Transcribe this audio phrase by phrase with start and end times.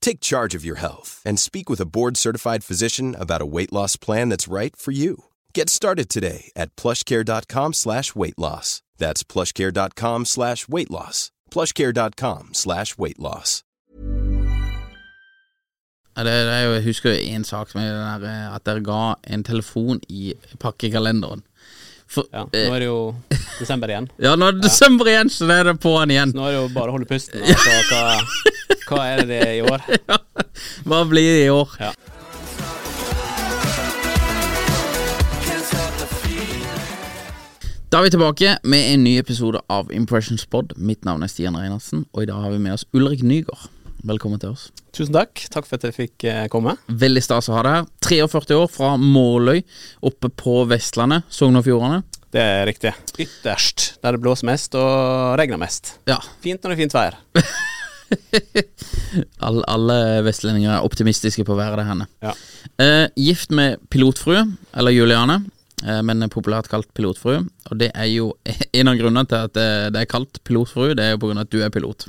[0.00, 3.96] Take charge of your health and speak with a board-certified physician about a weight loss
[3.96, 5.24] plan that's right for you.
[5.54, 8.82] Get started today at plushcare.com slash weight loss.
[8.96, 11.30] That's plushcare.com slash weight loss.
[11.50, 13.64] plushcare.com slash weight loss.
[16.18, 20.32] Det, er jo, jeg husker en sak med eh, at dere ga en telefon i
[20.58, 21.44] pakkekalenderen.
[22.08, 23.00] For, Ja, nå er det jo
[23.58, 24.06] desember igjen.
[24.26, 26.32] ja, nå er det desember igjen, så det er det på'n igjen.
[26.32, 27.42] Så nå er det jo bare å holde pusten.
[27.44, 29.84] Altså, hva, hva er det i år?
[30.88, 31.74] Hva blir det i år?
[31.78, 31.92] Ja.
[37.88, 40.74] Da er vi tilbake med en ny episode av Impressions Pod.
[40.76, 43.68] Mitt navn er Stian Reinersen, og i dag har vi med oss Ulrik Nygaard.
[44.06, 44.68] Velkommen til oss.
[44.94, 45.40] Tusen takk.
[45.50, 46.76] Takk for at jeg fikk eh, komme.
[46.86, 47.88] Veldig stas å ha deg her.
[48.06, 49.64] 43 år fra Måløy,
[50.06, 52.04] oppe på Vestlandet, Sogn og Fjordane.
[52.30, 52.92] Det er riktig.
[53.18, 55.96] Ytterst, der det blåser mest og regner mest.
[56.06, 57.16] Ja, Fint når det er fint vær.
[59.48, 62.06] alle, alle vestlendinger er optimistiske på været der henne.
[62.22, 62.34] Ja.
[62.78, 64.44] Eh, gift med pilotfrue,
[64.78, 65.40] eller Juliane,
[65.82, 67.40] eh, men populært kalt pilotfrue.
[67.72, 68.30] Og det er jo
[68.78, 71.42] en av grunnene til at det, det er kalt pilotfrue, det er jo på grunn
[71.42, 72.06] av at du er pilot.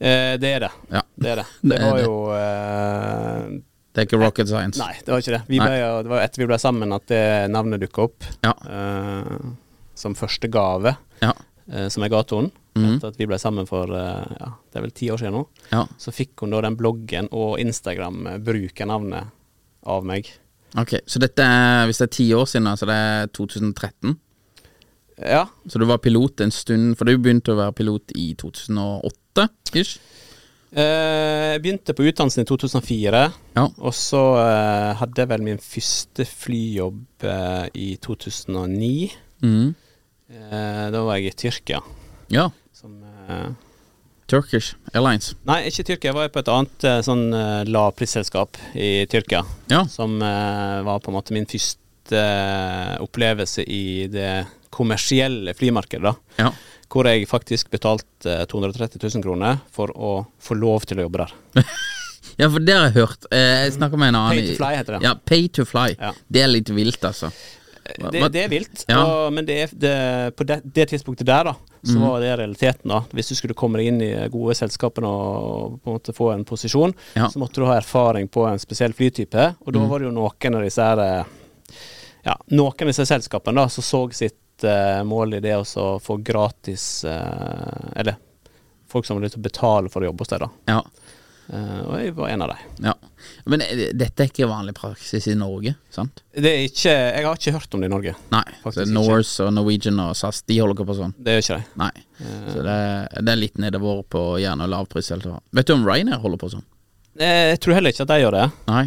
[0.00, 0.70] Eh, det er det.
[0.94, 1.02] Ja.
[1.18, 1.46] Det er det.
[1.72, 3.48] Det var jo eh,
[3.92, 4.78] Det er ikke rocket science.
[4.78, 5.42] Nei, det var ikke det.
[5.50, 8.28] Vi ble, det var etter vi ble sammen at det navnet dukka opp.
[8.46, 8.54] Ja.
[8.68, 9.36] eh,
[9.98, 10.92] som første gave
[11.24, 11.32] Ja.
[11.72, 12.52] eh, som jeg ga til henne.
[12.78, 12.92] Mhm.
[13.00, 15.40] Etter at vi ble sammen for eh, ja, det er vel ti år siden nå.
[15.72, 15.82] Ja.
[15.98, 19.32] Så fikk hun da den bloggen og Instagram-brukernavnet
[19.88, 20.30] av meg.
[20.78, 24.18] Ok, Så dette er, hvis det er ti år siden, så det er 2013?
[25.20, 25.46] Ja.
[25.66, 29.48] Så du var pilot en stund, for du begynte å være pilot i 2008?
[29.74, 29.98] ish?
[30.68, 33.22] Eh, jeg begynte på utdannelsen i 2004,
[33.56, 33.64] Ja.
[33.80, 39.10] og så eh, hadde jeg vel min første flyjobb eh, i 2009.
[39.42, 39.74] Mhm.
[40.28, 41.80] Eh, da var jeg i Tyrkia.
[42.28, 42.50] Ja.
[42.76, 42.98] Som
[44.28, 45.30] Turkish Airlines.
[45.48, 46.10] Nei, ikke Tyrkia.
[46.10, 47.30] Jeg var på et annet sånn
[47.64, 49.40] lavprisselskap i Tyrkia.
[49.72, 49.86] Ja.
[49.88, 52.20] Som var på en måte min første
[53.00, 54.28] opplevelse i det
[54.78, 56.14] kommersielle flymarkedet.
[56.38, 56.52] Ja.
[56.88, 61.26] Hvor jeg faktisk betalte eh, 230 000 kroner for å få lov til å jobbe
[61.26, 61.64] der.
[62.38, 63.24] Ja, for det har jeg hørt.
[63.34, 64.98] Eh, Jeg snakker med en annen Pay to fly heter det.
[65.06, 65.86] Ja, pay to fly.
[65.98, 66.10] Ja.
[66.28, 67.30] Det er litt vilt, altså.
[67.88, 68.98] Det, det er vilt, Ja.
[69.00, 69.92] og, men det er, det,
[70.36, 71.54] på det, det tidspunktet der, da,
[71.88, 72.02] så mm.
[72.04, 72.92] var det realiteten.
[72.92, 76.28] da Hvis du skulle komme deg inn i gode selskapene og på en måte få
[76.34, 77.30] en posisjon, Ja.
[77.32, 79.48] så måtte du ha erfaring på en spesiell flytype.
[79.64, 79.88] Og da Mhm.
[79.90, 81.24] var det jo noen av disse her eh,
[82.28, 86.16] Ja, noen av disse selskapene da som så sitt eh, mål i det å få
[86.24, 88.16] gratis eh, Eller
[88.88, 90.48] folk som har lyst til å betale for å jobbe hos deg, da.
[90.72, 90.80] Ja.
[91.48, 92.86] Eh, og jeg var en av dem.
[92.90, 92.94] ja.
[93.48, 93.62] Men
[93.98, 96.22] dette er ikke vanlig praksis i Norge, sant?
[96.32, 98.14] Det er ikke Jeg har ikke hørt om det i Norge.
[98.32, 98.44] Nei.
[98.62, 98.84] så.
[98.92, 101.14] Norse og Norwegian og SAS, de holder ikke på sånn.
[101.18, 101.70] Det gjør ikke de.
[101.82, 101.92] Nei.
[102.52, 102.80] Så det,
[103.24, 105.10] det er litt nedover på gjerne lavpris.
[105.10, 106.66] Vet du om Ryanair holder på sånn?
[107.18, 108.44] Jeg tror heller ikke at de gjør det.
[108.68, 108.82] Nei.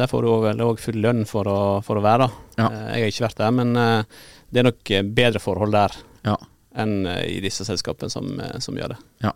[0.00, 2.26] Der får du vel òg full lønn for å, for å være.
[2.58, 2.66] Ja.
[2.96, 3.78] Jeg har ikke vært der, men
[4.50, 5.94] det er nok eh, bedre forhold der
[6.26, 6.36] Ja.
[6.78, 8.98] enn eh, i disse selskapene som, eh, som gjør det.
[9.26, 9.32] ja.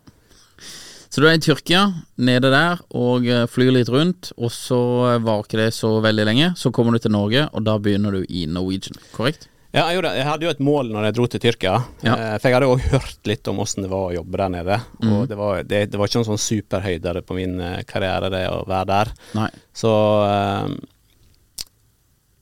[1.13, 1.83] Så du er i Tyrkia,
[2.17, 4.79] nede der, og flyr litt rundt, og så
[5.21, 6.47] var ikke det så veldig lenge.
[6.57, 9.45] Så kommer du til Norge, og da begynner du i Norwegian, korrekt?
[9.75, 11.75] Ja, jeg, gjorde, jeg hadde jo et mål når jeg dro til Tyrkia.
[12.01, 12.15] Ja.
[12.41, 14.79] For jeg hadde òg hørt litt om åssen det var å jobbe der nede.
[15.03, 15.11] Mm.
[15.19, 17.55] Og det var, det, det var ikke noen sånn superhøyde på min
[17.89, 19.13] karriere, det å være der.
[19.37, 19.47] Nei.
[19.69, 19.93] Så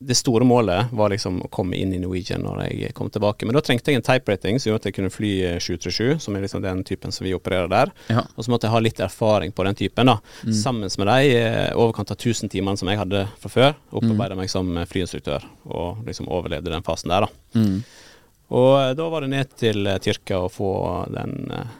[0.01, 3.45] det store målet var liksom å komme inn i Norwegian når jeg kom tilbake.
[3.45, 5.31] Men da trengte jeg en type rating som gjorde at jeg kunne fly
[5.62, 7.94] 737, som er liksom den typen som vi opererer der.
[8.09, 8.24] Ja.
[8.33, 10.18] Og så måtte jeg ha litt erfaring på den typen, da.
[10.57, 13.75] Sammen med de eh, overkant av 1000 timene som jeg hadde fra før.
[13.94, 17.59] Opparbeida meg som eh, flyinstruktør, og liksom overlevde den fasen der, da.
[17.62, 17.83] Mm.
[18.51, 20.71] Og eh, da var det ned til eh, Tyrkia å få
[21.13, 21.77] den eh,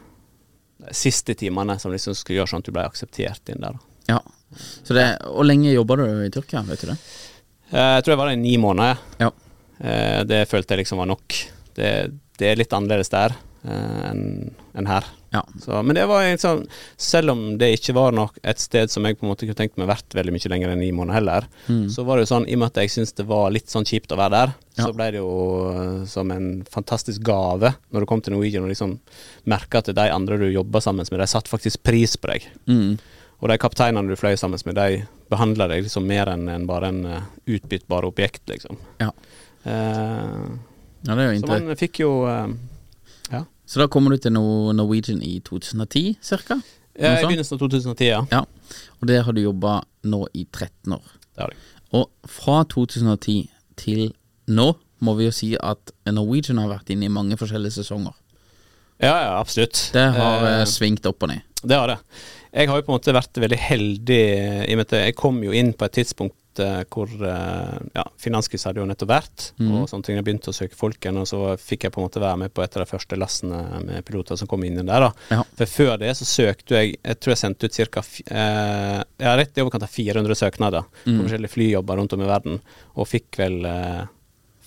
[0.90, 3.76] siste timene som liksom skulle gjøre sånn at du ble akseptert inn der.
[3.76, 4.14] da.
[4.14, 4.22] ja.
[4.84, 6.96] Så det, Hvor lenge jobba du i Tyrkia, vet du det?
[7.72, 8.98] Eh, Jeg tror jeg var der i ni måneder.
[9.22, 9.30] Ja.
[9.82, 11.38] Eh, Det følte jeg liksom var nok.
[11.74, 11.88] Det,
[12.38, 13.32] det er litt annerledes der
[13.64, 15.04] eh, enn en her.
[15.32, 15.40] Ja.
[15.60, 16.66] Så, men det var liksom,
[17.00, 19.78] Selv om det ikke var nok et sted som jeg på en måte kunne tenkt
[19.80, 21.46] meg vært veldig mye lenger enn ni måneder heller,
[21.92, 23.84] så var det jo sånn, i og med at jeg syntes det var litt sånn
[23.88, 24.84] kjipt å være der, Ja.
[24.86, 28.98] så ble det jo som en fantastisk gave når du kom til Norwegian og liksom
[29.48, 32.48] merka at de andre du jobba sammen med, de satte faktisk pris på deg.
[32.68, 32.98] Mm.
[33.40, 36.90] Og de kapteinene du fløy sammen med, de behandla deg liksom mer enn en bare
[36.92, 38.78] en uh, utbyttbar objekt, liksom.
[39.00, 39.10] Ja.
[39.64, 40.52] Uh,
[41.02, 42.46] ja, det er jo så man fikk jo uh,
[43.32, 43.44] Ja.
[43.66, 46.60] Så da kommer du til Norwegian i 2010 cirka?
[46.98, 48.22] Ja, I begynnelsen av 2010, ja.
[48.30, 48.44] Ja.
[49.00, 51.14] Og der har du jobba nå i 13 år.
[51.32, 51.62] Det har jeg.
[51.96, 53.38] Og fra 2010
[53.80, 54.10] til
[54.52, 58.14] nå må vi jo si at Norwegian har vært inne i mange forskjellige sesonger.
[59.02, 59.88] Ja, ja, absolutt.
[59.94, 61.42] Det har Eh, eh, svingt opp og ned.
[61.62, 61.98] Det har det.
[62.52, 65.16] Jeg har jo på en måte vært veldig heldig eh, i og med at jeg
[65.16, 69.44] kom jo inn på et tidspunkt eh, hvor eh, ja, finanskrisen hadde jo nettopp vært,
[69.56, 69.70] mm.
[69.78, 70.18] og sånne ting.
[70.18, 72.52] Jeg begynte å søke folk igjen, og så fikk jeg på en måte være med
[72.52, 75.06] på et av de første lassene med piloter som kom inn der.
[75.06, 75.10] da.
[75.32, 75.40] Ja.
[75.62, 78.04] For før det så søkte jeg Jeg tror jeg sendte ut ca.
[78.36, 81.16] Eh, ja, rett i overkant av 400 søknader Mm.
[81.16, 82.60] på forskjellige flyjobber rundt om i verden,
[82.94, 84.02] og fikk vel eh,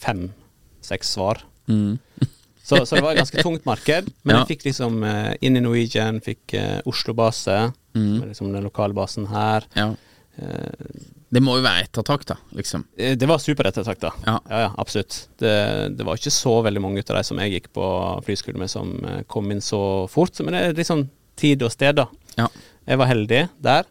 [0.01, 1.45] fem-seks svar.
[1.69, 1.99] Mm.
[2.65, 4.07] Så, så det var et ganske tungt marked.
[4.25, 4.43] Men Ja.
[4.43, 8.17] jeg fikk liksom eh, inn i Norwegian, fikk eh, Oslo-base, Mm.
[8.19, 9.63] som liksom den lokale basen her.
[9.77, 9.93] Ja.
[10.37, 10.87] Eh,
[11.35, 12.83] Det må jo være ettertrakta, liksom.
[12.97, 14.11] eh, det var superettertrakta.
[14.25, 14.39] Ja.
[14.49, 15.27] Ja, ja, absolutt.
[15.37, 17.85] Det, det var ikke så veldig mange av de som jeg gikk på
[18.25, 18.91] flyskole med, som
[19.27, 20.37] kom inn så fort.
[20.43, 22.07] Men det er liksom tid og sted, da.
[22.37, 22.47] Ja.
[22.87, 23.85] Jeg var heldig der,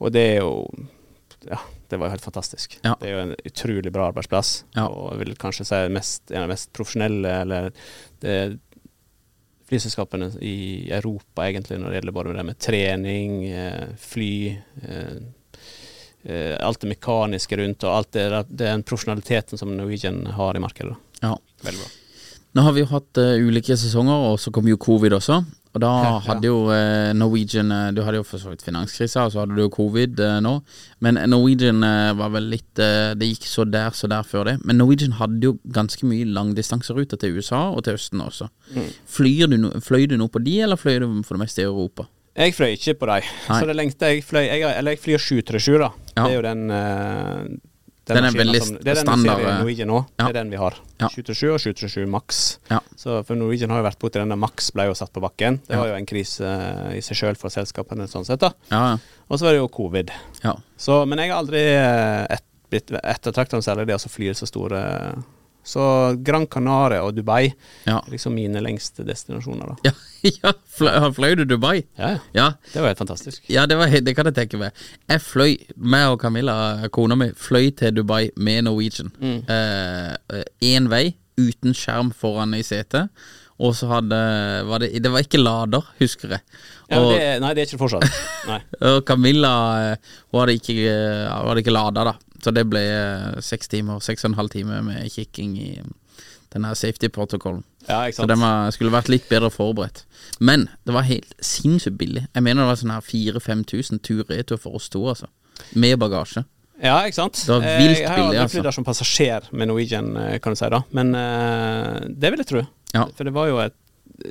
[0.00, 0.52] og det er jo
[1.46, 1.58] Ja,
[1.90, 2.78] det var jo helt fantastisk.
[2.82, 2.94] Ja.
[3.00, 4.86] Det er jo en utrolig bra arbeidsplass, Ja.
[4.86, 7.72] og jeg vil kanskje si mest, en av de mest profesjonelle, eller
[8.20, 8.36] det
[9.66, 14.32] flyselskapene i Europa, egentlig, når det gjelder både det med trening, eh, fly
[14.82, 15.16] eh,
[16.22, 20.94] eh, Alt det mekaniske rundt, og alt det, den profesjonaliteten som Norwegian har i markedet.
[21.22, 21.36] Ja.
[21.62, 21.90] Veldig bra.
[22.56, 25.42] Nå har vi jo hatt uh, ulike sesonger, og så kom jo covid også.
[25.76, 25.92] Og da
[26.30, 29.56] hadde jo eh, Norwegian eh, Du hadde jo for så vidt finanskrisa, og så hadde
[29.56, 30.56] du jo covid eh, nå.
[31.04, 31.84] Men Norwegian
[32.16, 34.56] var vel litt Det gikk så der, så der før det.
[34.64, 38.48] Men Norwegian hadde jo ganske mye langdistanseruter til USA og til Østen også.
[38.74, 38.90] Mm.
[39.16, 42.08] Flyr du fløy du noe på de, eller fløy du for det meste i Europa?
[42.36, 43.28] Jeg fløy ikke på dem.
[43.46, 45.90] Så det lengste jeg fløy jeg, Eller jeg flyr 737, da.
[46.16, 46.24] Ja.
[46.26, 47.60] Det er jo den
[48.10, 49.98] eh, Den er veldig som- Det er den standard, vi ser i eh, Norwegian nå.
[50.18, 50.24] ja.
[50.26, 50.74] Det er den vi har.
[51.00, 51.08] Ja.
[51.08, 52.58] 737 og 737 Max.
[52.70, 52.80] Ja.
[52.96, 55.60] Så for Norwegian har jo vært borti den der Max ble jo satt på bakken.
[55.66, 58.40] Det var jo en krise eh, i seg sjøl for selskapene, sånn sett.
[58.40, 58.98] da Ja,
[59.28, 60.10] Og så var det jo covid.
[60.44, 60.54] ja.
[60.78, 64.80] Så, men jeg har aldri eh, et, blitt ettertrakta særlig det å fly så store
[65.66, 65.82] Så
[66.22, 67.96] Gran Canaria og Dubai ja.
[67.98, 69.90] er liksom mine lengste destinasjoner, da.
[69.90, 69.94] ja,
[70.44, 70.52] ja.
[70.76, 71.80] Fløy, fløy du Dubai?
[71.98, 72.48] Ja, ja.
[72.72, 73.42] Det var helt fantastisk.
[73.50, 74.84] Ja, det, var, det kan jeg tenke meg.
[75.10, 76.56] Jeg fløy, meg og Camilla,
[76.94, 79.10] kona mi, fløy til Dubai med Norwegian.
[80.62, 81.08] Én vei,
[81.40, 83.10] uten skjerm foran i setet.
[83.56, 84.16] Og så hadde
[84.68, 86.44] var det, det var ikke lader, husker jeg.
[86.90, 88.18] Ja, Og, det, nei, det er ikke det fortsatt.
[88.92, 92.35] Og Camilla eh, hun hadde ikke, eh, hun hadde ikke lada, da.
[92.42, 95.70] Så det ble eh, seks timer, seks og en halv time med kikking i
[96.54, 97.64] denne safety-protokollen.
[97.88, 98.30] Ja, ikke Så sant.
[98.32, 100.04] den var, skulle vært litt bedre forberedt.
[100.40, 102.26] Men det var helt sinnssykt billig.
[102.34, 105.28] Jeg mener det var sånn her 4000-5000 tur-retur for oss to, altså.
[105.74, 106.44] Med bagasje.
[106.82, 107.40] Ja, ikke sant.
[107.40, 108.54] Det var vilt jeg har billig, aldri altså.
[108.56, 110.82] flydd der som passasjer med Norwegian, eh, kan du si, da.
[110.96, 112.62] Men uh, det vil jeg tro.
[112.92, 113.06] Ja.
[113.16, 113.76] For det var jo et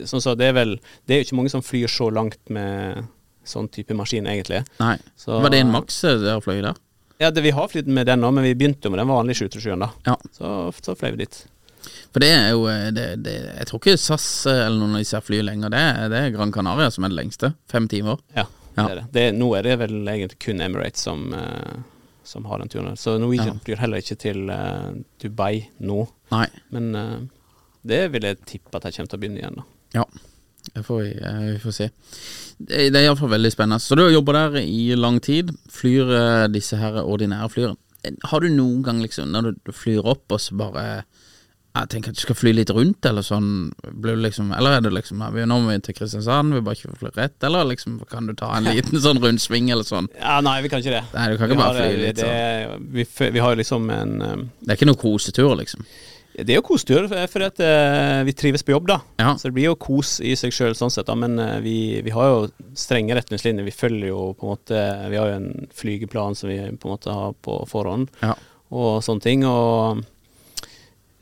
[0.09, 0.71] Sånn så det er vel
[1.05, 3.03] Det er jo ikke mange som flyr så langt med
[3.45, 4.63] sånn type maskin, egentlig.
[4.79, 4.95] Nei.
[5.15, 6.79] Så- Var det en maks dere der fløy der?
[7.17, 9.45] Ja, det, vi har flydd med den nå, men vi begynte jo med den vanlige
[9.47, 9.89] 737-en, da.
[10.03, 10.15] Ja.
[10.35, 10.49] Så,
[10.83, 11.37] så fløy vi dit.
[12.11, 15.03] For det er jo eh, det, det, Jeg tror ikke SAS eh, eller noen av
[15.03, 15.71] disse flyr lenger.
[15.71, 17.53] Det det er Gran Canaria som er det lengste.
[17.71, 18.19] Fem timer.
[18.35, 18.83] Ja, Ja.
[18.83, 19.05] det er det.
[19.15, 19.25] det.
[19.39, 21.77] Nå er det vel egentlig kun Emirates som, eh,
[22.27, 22.97] som har den turen.
[22.99, 23.63] Så Norwegian Ja.
[23.63, 24.51] flyr heller ikke til
[25.23, 26.01] Dubai nå.
[26.33, 26.47] Nei.
[26.75, 27.29] Men
[27.85, 29.63] det vil jeg tippe at jeg kommer til å begynne igjen, da.
[30.01, 30.05] Ja.
[30.83, 31.89] Får vi, eh, vi får se.
[32.57, 33.81] Det, det er iallfall veldig spennende.
[33.83, 35.51] Så du har jobba der i lang tid.
[35.71, 37.75] Flyr eh, disse her ordinære flyene.
[38.29, 40.83] Har du noen gang liksom, når du, flyr opp og så bare
[41.75, 43.73] Jeg tenker at du skal fly litt rundt, eller sånn.
[44.05, 46.93] Liksom, eller er det liksom vi vi- Nå må vi til Kristiansand, vi bare ikke
[47.01, 50.07] fly rett, eller liksom kan du ta en liten sånn rundsving eller sånn?
[50.21, 51.03] Ja, nei, vi kan ikke det.
[51.13, 52.91] Nei, du kan ikke Vi bare fly eh, litt sånn.
[52.93, 55.83] vi, vi har jo liksom en um, Det er ikke noen kosetur, liksom.
[56.35, 58.97] Det er jo kosetur, for- at eh, vi trives på jobb, da.
[59.21, 59.35] Ja.
[59.39, 61.05] Så det blir jo kos i seg sjøl, sånn sett.
[61.07, 63.63] da Men eh, vi, vi har jo strenge retningslinjer.
[63.63, 66.95] Vi følger jo på en måte Vi har jo en flygeplan som vi på en
[66.97, 68.33] måte har på forhånd, Ja.
[68.71, 69.45] og sånne ting.
[69.47, 70.03] Og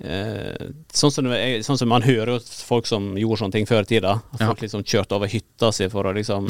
[0.03, 1.29] eh, sånn, som,
[1.67, 4.15] sånn som man hører jo folk som gjorde sånne ting før i tida.
[4.33, 4.47] At Ja.
[4.49, 6.49] folk liksom kjørte over hytta si for å liksom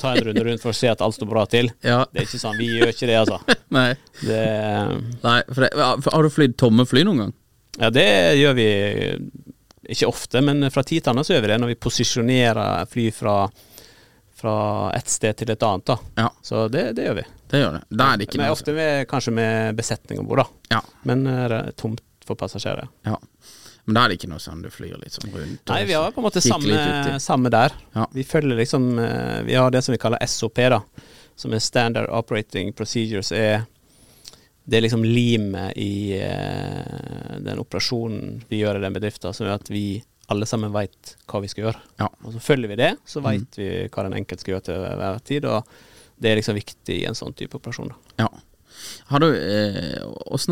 [0.00, 1.68] ta en runde rundt for å se at alt står bra til.
[1.84, 2.04] Ja.
[2.12, 2.56] Det er ikke sånn.
[2.58, 3.38] Vi gjør ikke det, altså.
[3.76, 3.92] Nei.
[4.24, 4.40] Det
[5.22, 5.70] Nei for det,
[6.02, 7.32] for Har du flydd tomme fly noen gang?
[7.80, 8.66] Ja, det gjør vi
[9.92, 13.06] ikke ofte, men fra tid til annen så gjør vi det når vi posisjonerer fly
[13.16, 13.36] fra,
[14.38, 14.56] fra
[14.96, 15.86] et sted til et annet.
[15.88, 15.96] da.
[16.22, 17.24] Ja, Så det, det gjør vi.
[17.50, 17.82] det gjør det.
[17.90, 20.76] Da er det ikke Men ofte med, kanskje med besetning om bord, da.
[20.76, 20.82] Ja.
[21.08, 22.88] Men eh, det er tomt for passasjerer.
[23.08, 23.18] ja.
[23.84, 25.64] Men da er det ikke noe sånn du flyr litt sånn rundt?
[25.66, 27.72] Nei, vi har på en måte samme, samme der.
[27.96, 28.04] Ja.
[28.14, 30.78] Vi følger liksom eh, Vi har det som vi kaller SOP, da.
[31.34, 33.32] Som er Standard Operating Procedures.
[33.34, 33.64] er
[34.64, 39.58] det er liksom limet i eh, den operasjonen vi gjør i den bedriften, som gjør
[39.58, 40.02] at vi
[40.32, 41.80] alle sammen veit hva vi skal gjøre.
[42.00, 42.08] Ja.
[42.22, 45.18] Og så følger vi det, så veit vi hva den enkelte skal gjøre til hver
[45.26, 45.48] tid.
[45.50, 45.74] Og
[46.22, 47.90] det er liksom viktig i en sånn type operasjon.
[47.90, 48.24] Da.
[48.24, 48.30] Ja.
[49.10, 50.02] Har du, eh,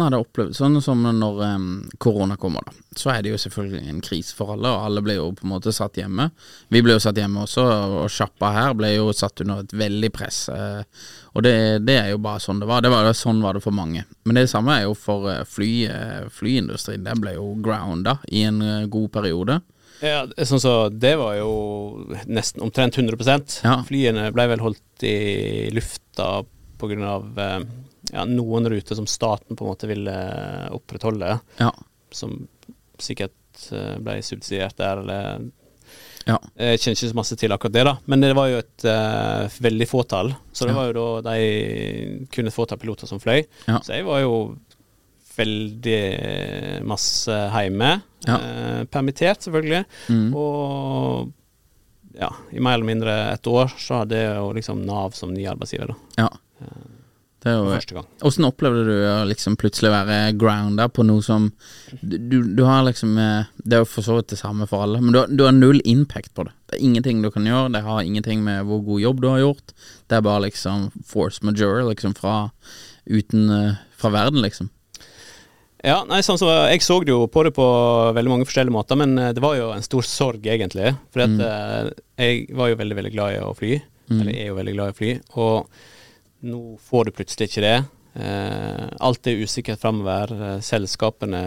[0.02, 1.58] har det opplevd Sånn som når eh,
[1.98, 2.72] korona kommer, da.
[2.96, 5.54] Så er det jo selvfølgelig en krise for alle, og alle ble jo på en
[5.54, 6.30] måte satt hjemme.
[6.68, 7.64] Vi ble jo satt hjemme også,
[8.02, 10.42] og sjappa her ble jo satt under et veldig press.
[10.52, 10.82] Eh,
[11.34, 11.54] og det,
[11.86, 12.82] det er jo bare sånn det var.
[12.84, 14.04] Det var Sånn var det for mange.
[14.24, 17.04] Men det samme er jo for eh, fly, eh, flyindustrien.
[17.06, 19.60] Den ble jo grounda i en eh, god periode.
[20.00, 21.50] Ja, sånn så Det var jo
[22.24, 23.80] nesten omtrent 100 Ja.
[23.84, 26.40] Flyene ble vel holdt i lufta
[26.80, 27.18] pga.
[28.12, 30.14] Ja, noen ruter som staten på en måte ville
[30.74, 31.70] opprettholde, Ja.
[32.10, 32.48] som
[32.98, 33.32] sikkert
[33.72, 35.50] eh, ble subsidiert der, eller
[36.28, 36.36] Ja.
[36.60, 39.48] Jeg kjenner ikke så masse til akkurat det, da, men det var jo et uh,
[39.64, 40.28] veldig fåtall.
[40.52, 40.76] Så det Ja.
[40.76, 43.40] var jo da de kun et fåtall piloter som fløy.
[43.66, 43.78] Ja.
[43.80, 44.34] Så jeg var jo
[45.36, 47.90] veldig masse hjemme.
[48.28, 49.84] Eh, permittert, selvfølgelig.
[50.12, 50.34] Mm.
[50.36, 51.32] Og
[52.20, 55.46] ja, i mer eller mindre et år så hadde jeg jo liksom Nav som ny
[55.50, 56.24] arbeidsgiver, da.
[56.26, 56.30] ja.
[57.40, 58.08] Det er jo første gang.
[58.28, 61.46] Åssen opplevde du å liksom plutselig være grounda på noe som
[62.02, 65.00] du, du har liksom eh, Det er jo for så vidt det samme for alle,
[65.00, 66.52] men du du har null impact på det.
[66.68, 69.40] Det er ingenting du kan gjøre, det har ingenting med hvor god jobb du har
[69.40, 69.72] gjort.
[70.10, 72.50] Det er bare liksom force majeure, liksom fra
[73.08, 74.70] uten eh, Fra verden, liksom.
[75.84, 77.64] Ja, nei, sånn så Jeg så det jo på det på
[78.16, 80.92] veldig mange forskjellige måter, men eh, det var jo en stor sorg, egentlig.
[81.12, 81.88] For at, eh,
[82.20, 83.80] jeg var jo veldig, veldig glad i å fly.
[84.10, 85.10] Eller er jo veldig glad i å fly.
[85.40, 85.82] Og
[86.46, 87.78] nå får du plutselig ikke det.
[88.14, 90.32] Eh, alt er usikkert framover.
[90.34, 91.42] Eh, selskapene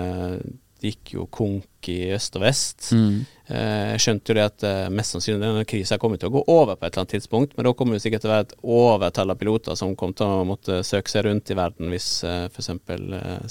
[0.84, 2.90] gikk jo konk i øst og vest.
[2.96, 3.22] Mm.
[3.48, 6.76] Eh, jeg skjønte jo det at mest sannsynlig denne krisa kommer til å gå over
[6.76, 9.32] på et eller annet tidspunkt, men da kommer det sikkert til å være et overtall
[9.32, 12.74] av piloter som kommer til å måtte søke seg rundt i verden hvis f.eks.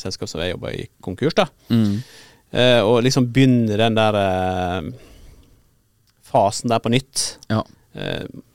[0.04, 1.36] Selskap som jeg jobber i, konkurs.
[1.40, 1.48] da.
[1.72, 2.04] Mm.
[2.84, 4.18] Og liksom begynne den der
[6.28, 7.38] fasen der på nytt.
[7.48, 7.64] Ja.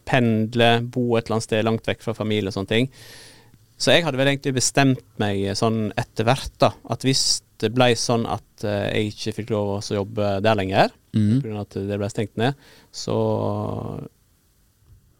[0.07, 2.91] Pendle, bo et eller annet sted langt vekk fra familie og sånne ting.
[3.77, 7.91] Så jeg hadde vel egentlig bestemt meg sånn etter hvert, da, at hvis det ble
[7.97, 11.39] sånn at eh, jeg ikke fikk lov å jobbe der lenger, mm.
[11.43, 11.61] pga.
[11.61, 12.57] at det ble stengt ned,
[12.93, 13.17] så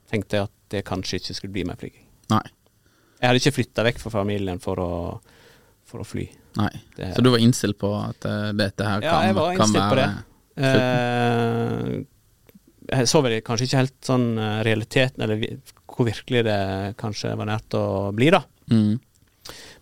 [0.09, 2.05] tenkte jeg at det kanskje ikke skulle bli mer flyging.
[2.33, 2.43] Nei.
[3.17, 4.91] Jeg hadde ikke flytta vekk fra familien for å,
[5.87, 6.27] for å fly.
[6.57, 6.71] Nei.
[7.13, 9.99] Så du var innstilt på at eh, dette her Ja, kan, jeg var kan på
[9.99, 10.09] det.
[10.57, 11.97] Eh,
[12.87, 15.43] jeg så vel kanskje ikke helt sånn eh, realiteten, eller
[15.87, 16.59] hvor virkelig det
[17.01, 17.83] kanskje var nært å
[18.15, 18.43] bli, da.
[18.71, 18.95] mm.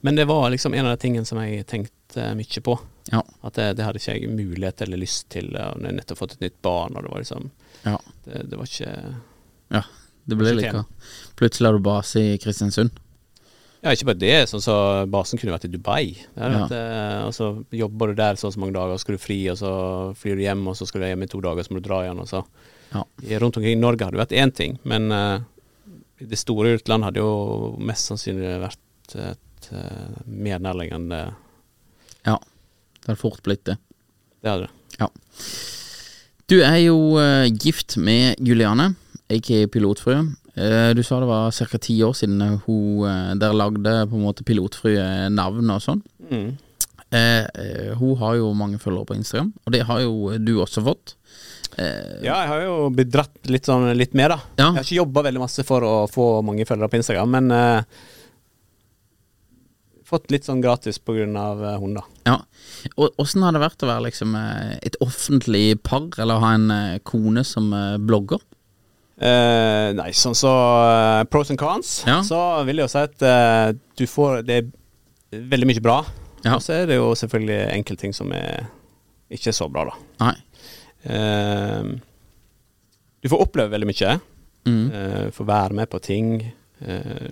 [0.06, 2.76] Men det var liksom en av de tingene som jeg tenkte mye på.
[3.10, 3.24] Ja.
[3.42, 5.48] At det, det hadde ikke jeg mulighet eller lyst til.
[5.58, 7.48] Og når jeg nettopp fått et nytt barn, og det var liksom
[7.86, 7.96] Ja.
[8.28, 8.92] Det, det var ikke
[9.74, 9.82] ja.
[10.26, 10.84] Det ble like.
[11.38, 12.94] Plutselig har du base i Kristiansund.
[13.86, 14.36] Ja, ikke bare det.
[14.50, 14.76] Sånn så
[15.10, 16.16] Basen kunne vært i Dubai.
[16.38, 16.62] Der, Ja.
[16.64, 19.18] vært, eh, og så jobber du der så og så mange dager, og så skal
[19.18, 19.74] du fri, og så
[20.18, 22.04] flyr du hjem, og så skal du hjem i to dager, så må du dra
[22.06, 22.22] igjen.
[22.22, 22.42] og så
[22.96, 23.40] Ja.
[23.40, 25.44] Rundt omkring i Norge hadde vært én ting, men eh,
[26.24, 31.26] det store utland hadde jo mest sannsynlig vært et eh, mer nærliggende
[32.26, 32.40] Ja.
[32.40, 33.76] Det hadde fort blitt det.
[34.42, 35.00] Det hadde det.
[35.02, 35.10] Ja.
[36.50, 38.94] Du er jo eh, gift med Juliane,
[39.30, 40.24] aka Pilotfrue.
[40.56, 41.78] Du sa det var ca.
[41.84, 43.02] ti år siden hun,
[43.36, 46.00] dere lagde på en måte Pilotfrue navn og sånn.
[46.30, 46.54] Mm.
[48.00, 51.18] Hun har jo mange følgere på Instagram, og det har jo du også fått.
[51.78, 54.38] Eh, Ja, jeg har jo blitt dratt litt, sånn, litt med, da.
[54.58, 54.70] Ja.
[54.72, 57.84] Jeg har ikke jobba veldig masse for å få mange følgere på Instagram, men eh,
[60.06, 62.04] fått litt sånn gratis av eh, hun, da.
[62.30, 62.38] Ja.
[62.96, 66.70] Og åssen har det vært å være liksom eh, et offentlig par, eller ha en
[66.72, 67.72] eh, kone som
[68.06, 68.40] blogger?
[69.16, 70.50] Nei, sånn så
[71.32, 72.18] pros and cons, Ja.
[72.28, 76.02] så vil jeg jo si at du får Det er veldig mye bra.
[76.44, 76.58] Ja.
[76.58, 78.68] Og så er det jo selvfølgelig enkelte ting som er
[79.32, 79.96] ikke så bra, da.
[80.20, 80.34] Nei.
[81.06, 81.90] Eh,
[83.22, 84.16] du får oppleve veldig mye.
[84.66, 84.86] Mm.
[84.92, 86.32] Eh, får være med på ting.
[86.82, 87.30] Eh,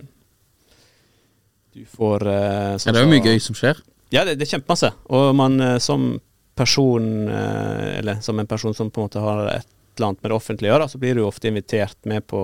[1.74, 3.82] du får Ja, sånn det er jo mye gøy som skjer.
[4.14, 4.94] Ja, det, det er kjempemasse.
[5.10, 6.20] Og man som
[6.54, 10.36] person, eller som en person som på en måte har et eller annet med det
[10.36, 12.42] offentlige å gjøre, så blir du ofte invitert med på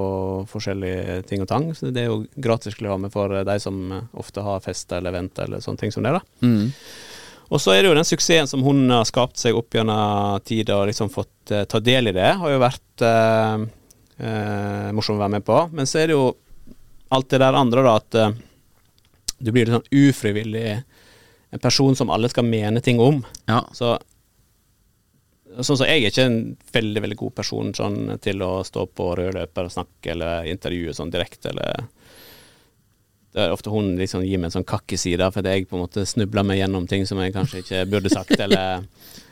[0.50, 1.70] forskjellige ting og tang.
[1.76, 3.80] Så det er jo gratis reklame for eh, de som
[4.12, 6.14] ofte har fester eller eventer eller sånne ting som det.
[6.18, 6.22] da.
[6.46, 6.70] Mm.
[7.50, 10.78] Og så er det jo den suksessen som hun har skapt seg opp gjennom tida
[10.78, 13.64] og liksom fått eh, ta del i det, har jo vært eh,
[14.22, 15.64] eh, morsom å være med på.
[15.74, 16.28] Men så er det jo
[17.10, 18.38] alt det der andre, da, at eh,
[19.40, 20.68] du blir litt sånn ufrivillig
[21.50, 23.24] en person som alle skal mene ting om.
[23.50, 23.64] Ja.
[23.74, 23.98] Så
[25.50, 26.36] Sånn som jeg er ikke en
[26.72, 30.94] veldig veldig god person sånn, til å stå på rød løper og snakke eller intervjue
[30.96, 31.88] sånn direkte, eller
[33.34, 36.02] Det er ofte hun liksom gir meg en sånn kakkeside, fordi jeg på en måte
[36.10, 38.86] snubler meg gjennom ting som jeg kanskje ikke burde sagt, eller,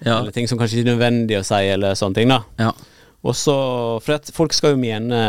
[0.05, 0.19] Ja.
[0.19, 2.43] eller ting som kanskje ikke er nødvendig å si, eller sånne ting, da.
[2.61, 2.71] ja.
[3.25, 3.55] Og så
[4.05, 5.21] For at folk skal jo mene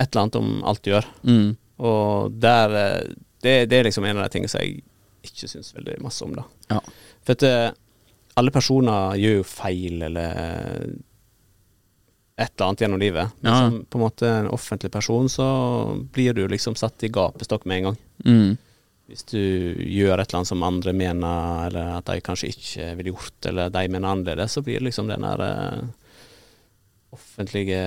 [0.00, 1.08] et eller annet om alt du gjør.
[1.26, 1.48] Mm.
[1.82, 3.08] Og der eh,
[3.42, 4.78] det, det er liksom en av de tingene som jeg
[5.26, 6.44] ikke syns veldig masse om, da.
[6.70, 6.78] Ja.
[7.26, 7.66] For at eh,
[8.38, 10.94] alle personer gjør jo feil, eller
[12.38, 13.30] et eller annet gjennom livet.
[13.40, 13.58] Men Ja.
[13.70, 15.46] som på en måte en offentlig person, så
[16.12, 17.96] blir du liksom satt i gapestokk med en gang.
[18.24, 18.56] Mm.
[19.08, 19.38] Hvis du
[19.86, 23.70] gjør et eller annet som andre mener, eller at de kanskje ikke ville gjort, eller
[23.70, 25.82] de mener annerledes, så blir det liksom den der eh,
[27.12, 27.80] offentlige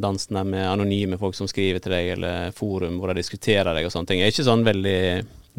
[0.00, 3.86] dansen der med anonyme folk som skriver til deg, eller forum hvor de diskuterer deg
[3.88, 4.20] og sånne ting.
[4.22, 4.98] Jeg er ikke sånn veldig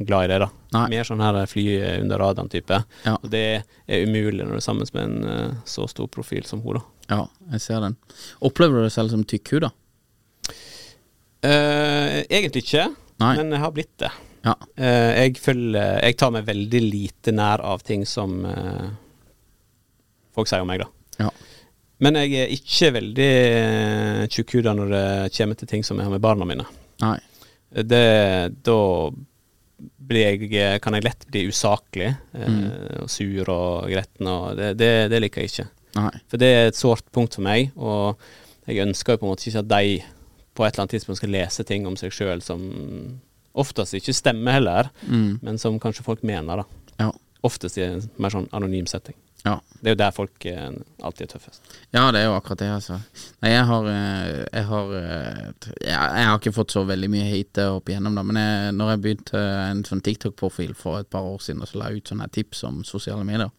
[0.08, 0.50] glad i det, da.
[0.78, 0.84] Nei.
[0.94, 1.66] Mer sånn her fly
[2.04, 2.78] under radaren-type.
[3.08, 3.16] Ja.
[3.18, 3.44] Og det
[3.90, 6.86] er umulig når du er sammen med en eh, så stor profil som hun, da.
[7.10, 7.22] Ja,
[7.54, 7.98] jeg ser den.
[8.44, 9.70] Opplever du deg selv som tykkhuda?
[9.70, 10.54] da?
[11.48, 12.88] Eh, egentlig ikke,
[13.22, 13.36] Nei.
[13.40, 14.10] men jeg har blitt det.
[14.48, 14.54] Ja.
[14.80, 18.88] Uh, jeg føler, Jeg tar meg veldig lite nær av ting som uh,
[20.36, 21.26] folk sier om meg, da.
[21.26, 21.32] Ja.
[22.06, 26.14] Men jeg er ikke veldig uh, tjukkhuda når det kommer til ting som jeg har
[26.14, 26.68] med barna mine.
[27.04, 27.18] Nei.
[27.68, 28.06] Det,
[28.66, 28.78] da
[30.08, 33.02] blir jeg, kan jeg lett bli usaklig Mm.
[33.04, 35.66] og sur og gretten, og det, det, det liker jeg ikke.
[35.98, 36.12] Nei.
[36.30, 38.18] For det er et sårt punkt for meg, og
[38.68, 40.04] jeg ønsker jo på en måte ikke at de
[40.58, 42.62] på et eller annet tidspunkt skal lese ting om seg sjøl som
[43.58, 45.40] oftest ikke stemmer heller, Mm.
[45.42, 46.64] men som kanskje folk mener, da.
[47.00, 47.12] Ja.
[47.44, 49.16] Oftest i en mer sånn anonym setting.
[49.48, 49.58] Ja.
[49.78, 50.70] Det er jo der folk eh,
[51.06, 51.68] alltid er tøffest.
[51.94, 52.98] Ja, det er jo akkurat det, altså.
[53.44, 57.68] Nei, jeg har eh, Jeg har, eh, jeg, har ikke fått så veldig mye hate
[57.76, 58.24] opp igjennom, da.
[58.26, 61.82] Men jeg, når jeg begynte en sånn TikTok-profil for et par år siden, og så
[61.82, 63.54] la jeg ut sånne tips om sosiale medier,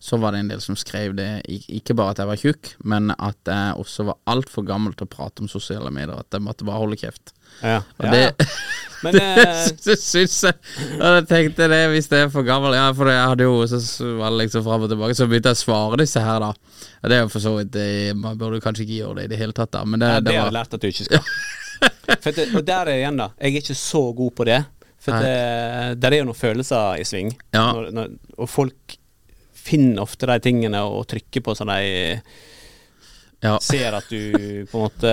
[0.00, 3.12] så var det en del som skrev det, ikke bare at jeg var tjukk, men
[3.16, 6.16] at jeg også var altfor gammel til å prate om sosiale medier.
[6.16, 7.34] At jeg måtte bare holde kjeft.
[7.62, 8.12] Ja, Og ja.
[8.14, 8.48] det,
[9.04, 10.54] Men eh, det syns jeg
[10.98, 13.78] Og jeg tenkte det hvis det er for gammel Ja, for jeg hadde jo Så
[13.82, 16.48] så var det liksom fram og tilbake Så begynte jeg å svare disse her da
[16.50, 17.78] Og det er jo for så vidt
[18.18, 20.30] Man burde kanskje ikke gjøre det i det hele tatt da Men det, ja, det
[20.30, 21.30] det har jeg lært at du ikke skal.
[22.24, 23.26] For det, og der er det igjen, da.
[23.38, 24.58] Jeg er ikke så god på det.
[25.04, 25.34] For det,
[26.02, 27.28] der er jo noen følelser i sving.
[27.54, 27.68] Ja.
[27.76, 28.96] Når, når, og folk
[29.68, 32.16] finner ofte de tingene og trykker på sånn de
[33.44, 35.12] Ja, ser at du på en måte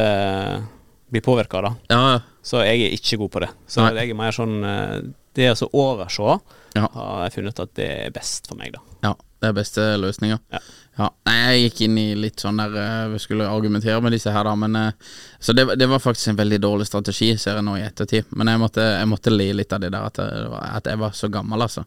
[1.12, 1.74] blir påvirka, da.
[1.90, 3.50] ja, Så jeg er ikke god på det.
[3.68, 3.94] Så Nei.
[4.02, 4.98] jeg er mer sånn eh,
[5.36, 6.40] Det å så overse
[6.76, 8.82] ja, har jeg funnet at det er best for meg, da.
[9.06, 10.60] ja Det er beste løsninger Ja.
[10.96, 14.32] Ja, nei, jeg gikk inn i litt sånn der eh, Vi skulle argumentere med disse
[14.32, 14.92] her da Men eh,
[15.40, 18.52] Så det, det var faktisk en veldig dårlig strategi Ser jeg nå i ettertid Men
[18.54, 20.46] jeg måtte, jeg måtte le litt av det der At jeg,
[20.80, 21.84] at jeg var så gammel altså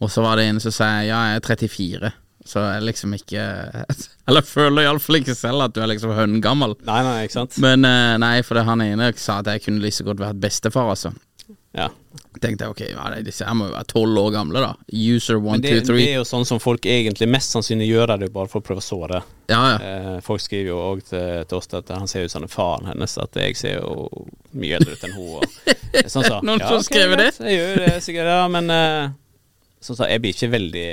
[0.00, 2.12] Og så var det en som sa Ja, jeg er 34
[2.44, 3.42] Så jeg er liksom ikke
[4.28, 7.38] Eller føler i alle fall ikke selv At du er liksom høngammel Nei, nei, ikke
[7.40, 7.58] sant?
[7.62, 10.40] Men eh, nei, for det han ene sa at jeg kunne like så godt vært
[10.42, 11.14] bestefar altså
[11.72, 11.88] Ja.
[12.42, 15.44] Tenkte jeg, ok, ja, disse her må jo være 12 år gamle da User 1,
[15.46, 18.32] Men 2, det, 3 det er jo sånn som folk egentlig mest sannsynlig gjør det
[18.34, 19.22] bare for å prøve å såre.
[19.52, 22.44] Ja, ja Eh, folk skriver jo òg til, til oss at han ser ut som
[22.50, 24.26] faren hennes, at jeg ser jo
[24.58, 25.32] mye eldre ut enn hun.
[25.38, 25.56] Og,
[26.12, 27.30] sånn så, Noen som skrev det?
[27.40, 29.12] Jeg gjør det sikkert, ja, men eh,
[29.82, 30.86] sånn sagt, jeg blir ikke veldig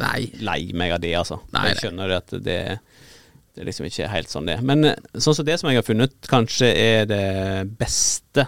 [0.00, 0.20] Nei.
[0.46, 1.40] lei meg av det, altså.
[1.54, 2.58] Nei, jeg skjønner det at det,
[3.56, 4.64] det er liksom ikke helt sånn det er.
[4.66, 7.24] Men eh, sånn som det som jeg har funnet kanskje er det
[7.80, 8.46] beste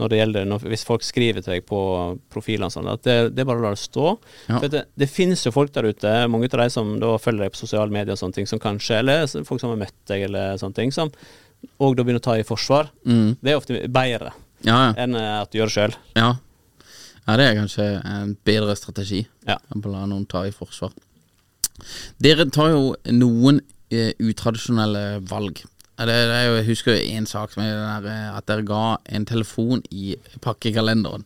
[0.00, 1.78] når det gjelder når, Hvis folk skriver til deg på
[2.32, 4.14] profilene sånn, at det, det er bare å la det stå.
[4.46, 4.56] Ja.
[4.56, 7.54] For det, det finnes jo folk der ute, mange av de som da følger deg
[7.54, 10.60] på sosiale medier og sånne ting, som kanskje Eller folk som har møtt deg, eller
[10.60, 11.12] sånne ting, som
[11.80, 12.88] og da begynner å ta i forsvar.
[13.04, 13.40] mm.
[13.40, 14.30] Det er ofte bedre
[14.64, 15.98] Ja, ja enn eh, at du gjør det sjøl.
[16.16, 16.30] Ja.
[17.30, 19.58] Ja, det er kanskje en bedre strategi Ja.
[19.70, 20.90] enn å la noen ta i forsvar.
[22.20, 25.62] Dere tar jo noen eh, utradisjonelle valg.
[26.00, 28.82] Det, det er jo, jeg husker en sak som er der, eh, at dere ga
[29.06, 31.24] en telefon i pakkekalenderen.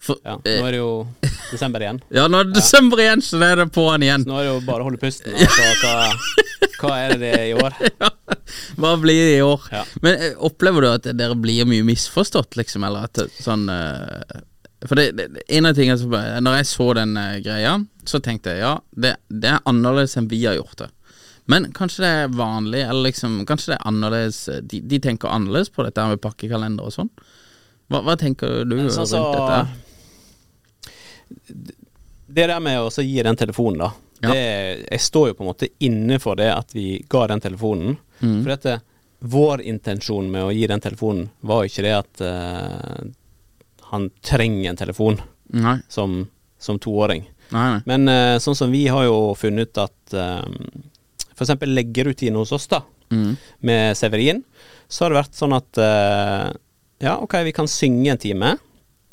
[0.00, 0.92] For, Ja, eh, nå er det jo
[1.54, 2.02] desember igjen.
[2.14, 4.24] ja, nå er det desember igjen, så det er det på'n igjen.
[4.26, 5.34] Så nå er det jo bare å holde pusten.
[5.40, 7.74] Altså, hva, hva er det i år?
[8.80, 9.66] Hva blir det i år?
[9.70, 9.82] Ja.
[10.02, 12.82] Men eh, opplever du at dere blir mye misforstått, liksom?
[12.88, 14.40] Eller at sånn eh,
[14.88, 16.14] For det, det, en av tingene som
[16.44, 17.74] Når jeg så den eh, greia,
[18.08, 20.88] så tenkte jeg ja, det, det er annerledes enn vi har gjort det.
[21.50, 25.32] Men kanskje det er vanlig, eller liksom Kanskje det er annerledes eh, De, de tenker
[25.32, 27.10] annerledes på dette med pakkekalender og sånn.
[27.90, 29.66] Hva, hva tenker du rundt så- dette?
[32.30, 33.90] Det der med å gi den telefonen, da.
[34.20, 34.30] Ja.
[34.30, 37.96] Det, jeg står jo på en måte inne for det at vi ga den telefonen.
[38.20, 38.36] Mm.
[38.44, 38.74] For dette,
[39.20, 43.00] vår intensjon med å gi den telefonen var jo ikke det at eh,
[43.90, 45.20] han trenger en telefon
[45.90, 47.24] som, som toåring.
[47.50, 47.80] nei, nei.
[47.90, 50.44] Men eh, sånn som vi har jo funnet ut at uh,
[51.34, 51.54] f.eks.
[51.66, 53.32] leggerutine hos oss, da, Mm.
[53.66, 54.44] med Severin,
[54.86, 56.52] så har det vært sånn at uh,
[57.02, 58.52] ja, ok, vi kan synge en time,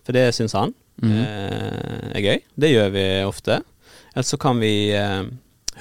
[0.05, 2.37] for det syns han eh, er gøy.
[2.61, 3.57] Det gjør vi ofte.
[4.13, 5.23] Eller så kan vi uh,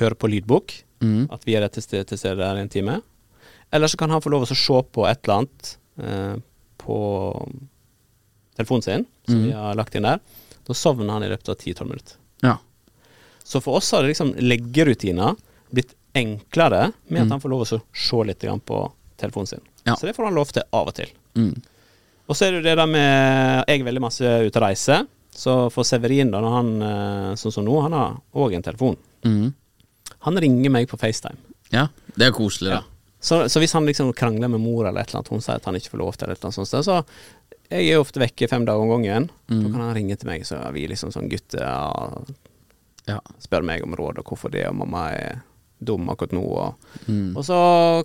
[0.01, 1.27] høre på lydbok, Mm.
[1.29, 2.95] at vi er til stede, til stede der i en time.
[3.69, 6.37] Eller så kan han få lov å se på et eller annet eh,
[6.81, 6.97] på
[8.57, 10.21] telefonen sin, som vi har lagt inn der.
[10.67, 12.19] Da sovner han i løpet av 10-12 minutter.
[12.43, 12.57] Ja.
[13.45, 15.37] Så for oss har det liksom leggerutiner
[15.71, 18.81] blitt enklere med at han får lov å se litt på
[19.21, 19.65] telefonen sin.
[19.85, 19.97] Ja.
[19.97, 21.13] Så det får han lov til av og til.
[21.37, 21.53] Mm.
[22.27, 25.07] Og så er det jo det der med Jeg er veldig masse ute og reiser.
[25.37, 28.97] Så for Severin, da, når han eh, sånn som nå, han har òg en telefon.
[29.27, 29.53] Mm.
[30.27, 31.39] Han ringer meg på FaceTime.
[31.75, 31.89] ja.
[32.17, 32.83] Det er koselig, da.
[33.21, 35.67] Så, så hvis han liksom krangler med mor eller et eller annet, hun sier at
[35.69, 36.97] han ikke får lov til eller et eller annet sånt, så
[37.71, 39.31] jeg er ofte vekke fem dager om gangen.
[39.51, 39.63] Mm.
[39.65, 41.65] Da kan han ringe til meg, så er vi liksom sånn gutter
[43.07, 45.43] ja, spør meg om råd og hvorfor det, og mamma er
[45.79, 46.41] dum akkurat nå.
[46.43, 47.37] Og, Mm.
[47.37, 47.57] og så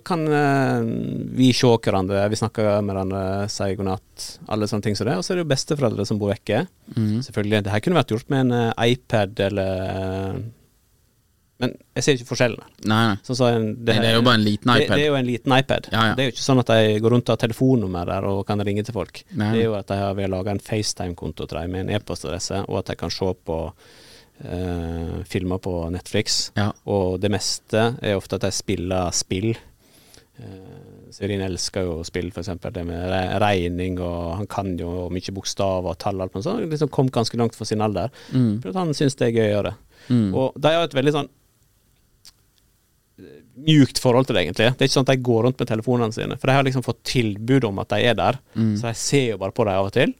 [0.03, 0.81] kan eh,
[1.37, 5.15] vi se hverandre, vi snakker med hverandre, sier god natt, alle sånne ting som det.
[5.17, 6.65] Og så er det jo besteforeldre som bor vekke.
[6.97, 7.21] Mm.
[7.23, 10.43] Selvfølgelig, det her kunne vært gjort med en eh, iPad eller
[11.61, 12.67] Men jeg ser ikke forskjellene.
[12.89, 13.17] Nei, nei.
[13.27, 14.93] Sånn så en, Nei, det er jo bare en liten iPad.
[14.97, 15.89] det er jo en liten iPad.
[15.93, 16.13] Ja, ja.
[16.17, 18.63] Det er jo ikke sånn at de går rundt og har telefonnummer der og kan
[18.65, 19.21] ringe til folk.
[19.31, 19.51] Nei.
[19.53, 22.79] Det er jo at de har, laga en FaceTime-konto til dem med en e-postadresse, og
[22.81, 23.57] at de kan se på
[24.41, 26.39] eh, filmer på Netflix.
[26.57, 26.71] Ja.
[26.89, 29.53] Og det meste er ofte at de spiller spill.
[30.41, 32.49] Uh, Severin elsker jo spill, f.eks.
[32.63, 33.11] det med
[33.43, 37.11] regning, og han kan jo mye bokstaver og tall alt men Så han liksom kom
[37.11, 38.09] ganske langt for sin alder.
[38.31, 38.61] Mm.
[38.63, 39.73] For at han syns det er gøy å gjøre.
[40.07, 40.29] Mm.
[40.33, 41.29] Og de har et veldig sånn
[43.67, 44.71] mjukt forhold til det, egentlig.
[44.77, 46.85] Det er ikke sånn at de går rundt med telefonene sine, for de har liksom
[46.85, 48.39] fått tilbud om at de er der.
[48.55, 48.73] Mm.
[48.79, 50.13] Så de ser jo bare på dem av og til.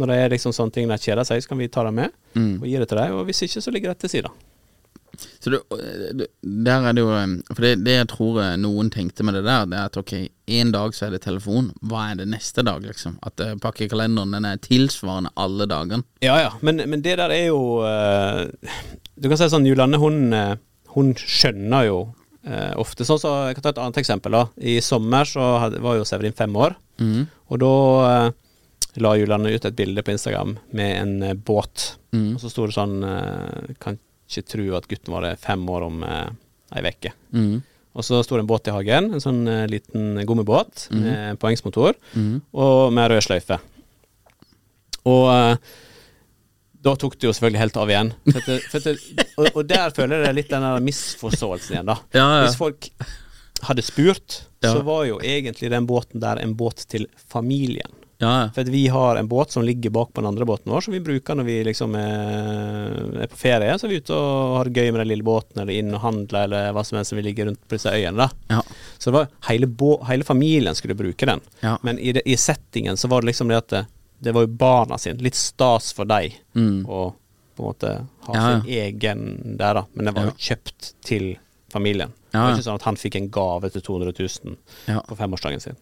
[0.00, 2.12] Når det er liksom sånne ting de kjeder seg, så kan vi ta dem med
[2.32, 2.62] Mm.
[2.62, 3.12] og gi det til dem.
[3.20, 4.30] Og hvis ikke, så ligger det til sida.
[5.44, 5.58] Så du,
[6.42, 9.42] der er det jo um, For det, det jeg tror eh, noen tenkte med det
[9.44, 10.14] der, det er at ok,
[10.56, 13.18] en dag så er det telefon, hva er det neste dag, liksom?
[13.22, 16.06] At uh, pakkekalenderen den er tilsvarende alle dagene.
[16.24, 18.48] Ja ja, men, men det der er jo eh,
[19.20, 20.56] Du kan si sånn, Julanne hun, eh,
[20.96, 21.98] hun skjønner jo
[22.46, 24.32] eh, ofte Sånn så, Jeg kan ta et annet eksempel.
[24.32, 27.26] da I sommer så hadde, var jo Severin fem år, Mm.
[27.50, 27.70] og da
[28.26, 28.30] eh,
[29.00, 31.96] la Julanne ut et bilde på Instagram med en eh, båt.
[32.12, 32.34] Mm.
[32.34, 35.82] Og så sto det sånn eh, Kan ikke tro at gutten vår er fem år
[35.88, 36.28] om eh,
[36.76, 37.12] ei uke.
[37.32, 37.62] Mm.
[37.94, 41.94] Og så sto det en båt i hagen, en sånn eh, liten gummibåt med poengsmotor,
[42.16, 42.40] Mm.
[42.54, 43.58] og med rød sløyfe.
[45.08, 45.56] Og eh,
[46.82, 48.12] da tok det jo selvfølgelig helt av igjen.
[48.26, 48.94] For det, for det,
[49.38, 51.98] og, og der føler jeg litt den misforståelsen igjen, da.
[52.18, 52.44] Ja, ja.
[52.46, 52.88] Hvis folk
[53.68, 54.72] hadde spurt, Ja.
[54.76, 57.90] så var jo egentlig den båten der en båt til familien.
[58.22, 58.50] Ja, ja.
[58.54, 61.00] For vi har en båt som ligger bak på den andre båten vår, som vi
[61.02, 62.92] bruker når vi liksom er,
[63.24, 63.72] er på ferie.
[63.78, 66.04] Så er vi ute og har det gøy med den lille båten, eller inn og
[66.04, 68.26] handler, eller hva som helst som vi ligger rundt på disse øyene.
[68.28, 68.28] da.
[68.54, 68.62] ja.
[68.98, 69.70] Så det var hele,
[70.06, 71.42] hele familien skulle bruke den.
[71.82, 73.76] Men i, det, i settingen så var det liksom det at
[74.22, 75.18] det, det var jo barna sin.
[75.18, 76.84] Litt stas for dem Mm.
[76.86, 77.14] å
[77.56, 79.84] på en måte ha Ja, sin egen der, da.
[79.94, 81.34] Men den var jo kjøpt til
[81.72, 82.12] familien.
[82.32, 84.56] Det var ikke sånn at han fikk en gave til 200 000
[84.88, 85.00] Ja.
[85.08, 85.76] på femårsdagen sin.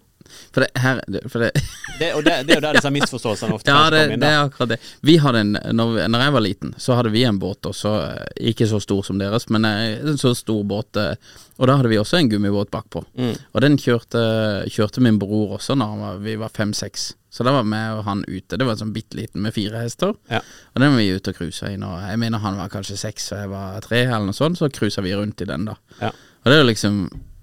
[0.52, 1.52] For det her For det
[1.98, 4.20] Det, og det, det er jo der disse misforståelsene ofte Ja, det, inn.
[4.20, 4.78] det er akkurat det.
[5.02, 7.94] Vi hadde en, når, vi- når jeg var liten, så hadde vi en båt også,
[8.10, 10.96] eh, ikke så stor som deres, men eh, en så stor båt.
[10.96, 11.14] eh,
[11.58, 13.04] Og da hadde vi også en gummibåt bakpå.
[13.18, 13.34] Mm.
[13.54, 14.22] Og den kjørte,
[14.70, 17.14] kjørte min bror også var, vi var fem-seks.
[17.30, 18.56] Så da var vi og han ute.
[18.58, 20.14] Det var sånn bitte liten med fire hester.
[20.28, 20.40] Ja.
[20.74, 21.90] Og den var vi ute og cruisa i nå.
[22.08, 24.58] Jeg mener han var kanskje seks og jeg var tre, eller noe sånt.
[24.58, 25.76] Så cruisa vi rundt i den, da.
[26.00, 26.10] Ja.
[26.10, 27.02] Og det er jo liksom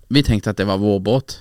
[0.09, 1.37] Vi tenkte at det var vår båt.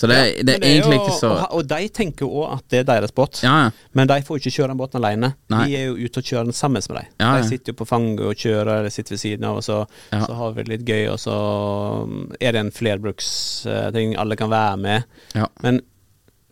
[0.00, 2.54] Så det, er- det det er egentlig jo- ikke så og, de tenker jo òg
[2.56, 3.42] at det er deres båt.
[3.44, 3.70] Ja, ja.
[3.92, 5.34] Men de får ikke kjøre den båten alene.
[5.52, 5.66] Nei.
[5.68, 7.06] Vi er jo ute og kjører den sammen med dem.
[7.20, 7.42] Ja, ja.
[7.42, 10.24] De sitter jo på fanget og kjører, eller sitter ved siden av, og så, Ja.
[10.26, 14.50] så har vi det litt gøy, og så mm, er det en flerbruksting alle kan
[14.50, 15.04] være med.
[15.34, 15.46] Ja.
[15.62, 15.80] Men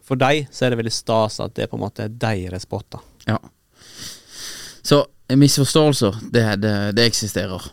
[0.08, 2.88] for dem så er det veldig stas at det på en måte er deres båt,
[2.94, 3.02] da.
[3.34, 3.38] ja.
[4.88, 7.66] Så misforståelser, det, det, det eksisterer.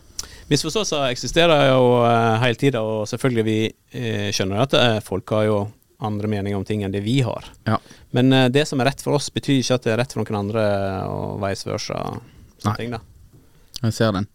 [0.50, 5.46] Misforståelser eksisterer jo uh, hele tida, og selvfølgelig vi uh, skjønner at uh, folk har
[5.48, 5.56] jo
[6.06, 7.48] andre meninger om ting enn det vi har.
[7.66, 7.80] Ja.
[8.14, 10.22] Men uh, det som er rett for oss, betyr ikke at det er rett for
[10.22, 10.66] noen andre,
[11.08, 12.04] og vice versa.
[12.66, 12.76] Nei.
[12.78, 12.94] ting.
[13.82, 14.28] Jeg ser den.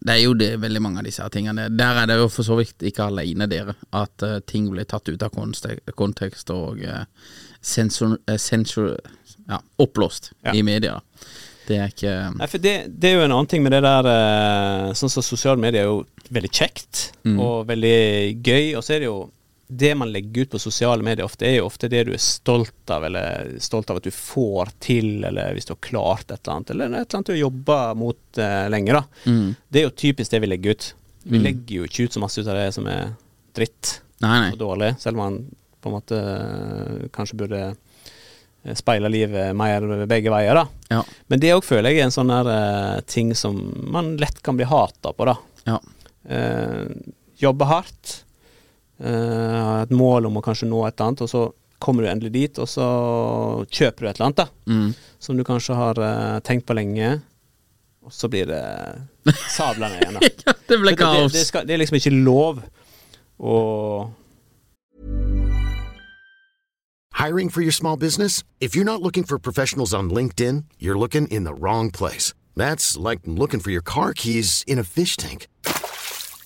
[0.00, 1.68] Det er jo det, veldig mange av disse tingene.
[1.70, 5.08] Der er det jo for så vidt ikke alene dere, at uh, ting blir tatt
[5.08, 5.30] ut av
[5.94, 7.04] kontekst og uh,
[7.62, 8.96] sensor, uh, sensor,
[9.48, 10.54] ja, oppblåst Ja.
[10.54, 11.00] i media.
[11.68, 14.06] Det er ikke Nei, for det, det er jo en annen ting med det der
[14.98, 16.00] Sånn som sosiale medier er jo
[16.34, 17.36] veldig kjekt Mm.
[17.38, 19.30] og veldig gøy, og så er det jo
[19.78, 22.90] det man legger ut på sosiale medier ofte, er jo ofte det du er stolt
[22.92, 26.58] av, eller stolt av at du får til, eller hvis du har klart et eller
[26.58, 29.04] annet, eller et eller annet du har jobba mot uh, lenge, da.
[29.24, 29.48] mm.
[29.68, 30.88] Det er jo typisk det vi legger ut.
[31.22, 33.14] Vi legger jo ikke ut så masse ut av det som er
[33.56, 34.50] dritt Nei, nei.
[34.52, 35.38] og dårlig, selv om man
[35.82, 40.66] på en måte eh, kanskje burde eh, speile livet mer begge veier, da.
[40.92, 41.00] Ja.
[41.30, 43.58] Men det òg føler jeg er en sånn der uh, ting som
[43.90, 45.36] man lett kan bli hata på, da.
[45.66, 45.80] Ja.
[46.28, 46.86] Uh,
[47.42, 48.20] jobbe hardt,
[49.02, 51.42] eh, ha et mål om å kanskje nå et eller annet, og så
[51.82, 52.86] kommer du endelig dit, og så
[53.66, 54.46] kjøper du et eller annet, da.
[54.70, 55.18] Mm.
[55.22, 57.16] Som du kanskje har eh, tenkt på lenge,
[58.02, 58.62] og så blir det
[59.56, 60.56] sabla ned igjen, da.
[60.68, 62.64] det ble Det, det, det, skal, det er liksom ikke lov
[63.42, 63.56] å
[67.22, 68.42] Hiring for your small business?
[68.58, 72.34] If you're not looking for professionals on LinkedIn, you're looking in the wrong place.
[72.56, 75.46] That's like looking for your car keys in a fish tank.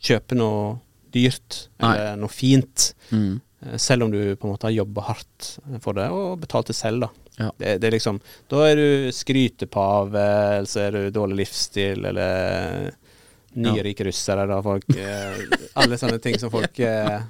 [0.00, 0.78] Kjøpe noe
[1.14, 2.92] dyrt eller noe fint.
[3.10, 3.40] Mm.
[3.66, 5.50] eh, Selv om du på en måte har jobba hardt
[5.84, 7.10] for det, og betalt det selv, da.
[7.40, 7.50] Ja.
[7.56, 8.18] Det, det er liksom
[8.52, 10.24] Da er du skrytepave,
[10.58, 12.90] eller så er du dårlig livsstil, eller
[13.50, 15.38] nyrike russere, da, folk eh,
[15.80, 17.20] Alle sånne ting som folk ja.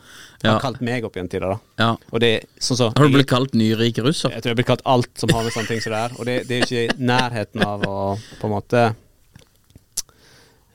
[0.45, 1.57] har kalt meg opp igjen til, da.
[1.81, 2.19] Ja.
[2.21, 4.35] Det sånn så Har du blitt kalt nyrik russer?
[4.35, 6.19] Jeg tror jeg har blitt kalt alt som har med sånne ting som det er.
[6.19, 7.97] Og det, det er jo ikke i nærheten av å
[8.41, 8.99] på en måte eh,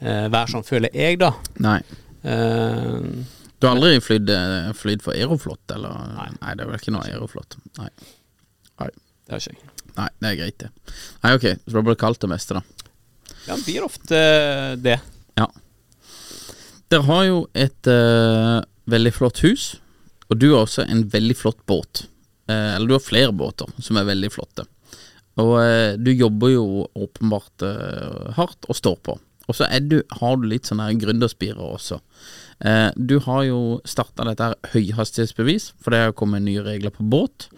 [0.01, 1.31] være sånn, føler jeg, da.
[1.63, 1.79] Nei.
[2.25, 3.07] Eh,
[3.59, 5.93] Du har aldri flydd, eh, flydd for Aeroflot, eller?
[6.15, 6.27] Nei.
[6.41, 7.55] Nei, det er vel ikke noe Aeroflot.
[7.79, 7.89] Nei.
[8.81, 8.89] Nei.
[9.25, 9.71] det har ikke jeg.
[9.95, 10.95] Nei, det er greit, det.
[11.23, 12.91] Nei, ok, så du blir blitt kaldt det meste, da.
[13.45, 14.19] Ja, det blir ofte
[14.83, 14.99] det.
[15.39, 15.47] Ja.
[16.91, 18.59] Dere har jo et uh,
[18.91, 19.69] veldig flott hus,
[20.29, 22.07] og du har også en veldig flott båt.
[22.49, 24.65] Eh, eller du har flere båter som er veldig flotte.
[25.41, 29.17] Og eh, du jobber jo åpenbart eh, hardt og står på.
[29.45, 31.99] Og så du, har du litt sånne her gründerspirer også.
[32.65, 37.05] Eh, du har jo starta dette her høyhastighetsbevis, for det har kommet nye regler på
[37.11, 37.49] båt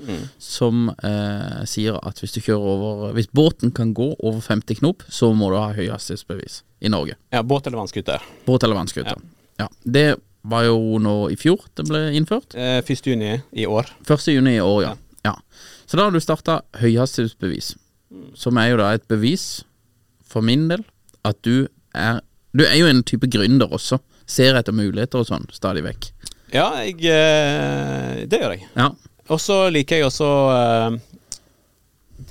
[0.42, 5.04] som eh, sier at hvis du kjører over Hvis båten kan gå over 50 knop,
[5.08, 7.18] så må du ha høyhastighetsbevis i Norge.
[7.34, 8.24] Ja, båt eller vannskuter.
[8.46, 9.22] Båt eller vannskuter.
[9.62, 9.70] Ja.
[9.84, 12.56] Det var jo nå i fjor det ble innført.
[12.56, 13.08] Eh, 1.
[13.12, 13.90] juni i år.
[14.08, 14.28] 1.
[14.34, 14.94] juni i år, ja.
[15.28, 15.36] ja.
[15.86, 17.76] Så da har du starta høyhastighetsbevis,
[18.36, 19.64] som er jo da et bevis,
[20.28, 20.84] for min del,
[21.28, 22.22] at du er
[22.58, 24.00] Du er jo en type gründer også.
[24.28, 26.10] Ser etter muligheter og sånn stadig vekk.
[26.54, 28.70] Ja, jeg eh, Det gjør jeg.
[28.76, 28.92] Ja.
[29.28, 30.98] Og så liker jeg også eh,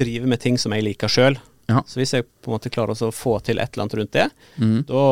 [0.00, 1.36] drive med ting som jeg liker sjøl.
[1.66, 1.82] Ja.
[1.86, 4.26] Så hvis jeg på en måte klarer å få til et eller annet rundt det,
[4.62, 4.76] mm.
[4.86, 5.04] da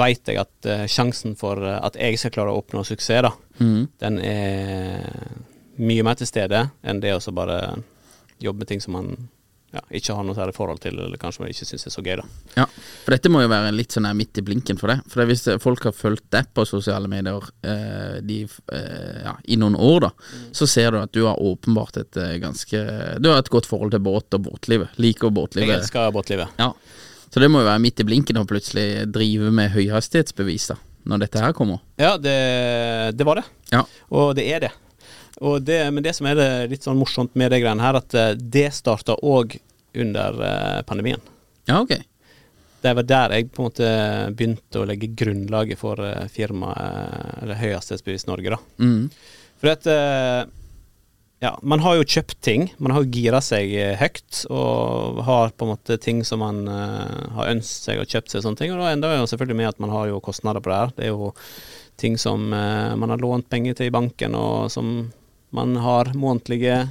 [0.00, 3.30] veit jeg at eh, sjansen for eh, at jeg skal klare å oppnå suksess, da,
[3.60, 3.82] mm.
[4.02, 5.06] den er
[5.78, 7.60] mye mer til stede enn det å bare
[8.42, 9.14] jobbe med ting som man
[9.74, 12.26] ja, ikke har noe særlig forhold til, eller kanskje ikke syns er så gøy, da.
[12.60, 12.66] Ja,
[13.04, 15.00] for dette må jo være litt sånn her midt i blinken for det.
[15.10, 18.38] For det, hvis folk har fulgt deg på sosiale medier eh, de,
[18.70, 20.12] eh, ja, i noen år, da,
[20.54, 22.84] så ser du at du har åpenbart et eh, ganske
[23.18, 24.94] Du har et godt forhold til båt og båtlivet.
[25.02, 25.74] Liker Jeg båtlivet.
[25.80, 26.54] elsker båtlivet.
[26.62, 26.70] Ja.
[27.34, 30.78] Så det må jo være midt i blinken å plutselig drive med høyhastighetsbevis, da,
[31.10, 31.82] når dette her kommer.
[31.98, 32.38] Ja, det,
[33.18, 33.48] det var det.
[33.74, 33.82] Ja.
[34.14, 34.72] Og det er det.
[35.40, 35.90] Det.
[35.90, 38.68] Men det som er det litt sånn morsomt med det greiene her, at eh, det
[38.76, 39.56] starta òg
[39.94, 41.22] under eh, pandemien.
[41.66, 41.96] Ja, ok.
[42.84, 43.88] Det var der jeg på en måte
[44.36, 48.60] begynte å legge grunnlaget for eh, firmaet, eller Høyhastighetsbevis Norge, da.
[48.84, 49.08] Mm.
[49.62, 49.88] For at
[51.40, 52.66] ja, man har jo kjøpt ting.
[52.82, 57.32] Man har jo gira seg høyt, og har på en måte ting som man uh,
[57.38, 58.72] har ønsket seg og kjøpt seg og sånne ting.
[58.74, 60.94] Og da ender det jo selvfølgelig med at man har jo kostnader på det her.
[60.96, 61.32] Det er jo
[62.00, 64.96] ting som uh, man har lånt penger til i banken, og som
[65.54, 66.84] man har månedlige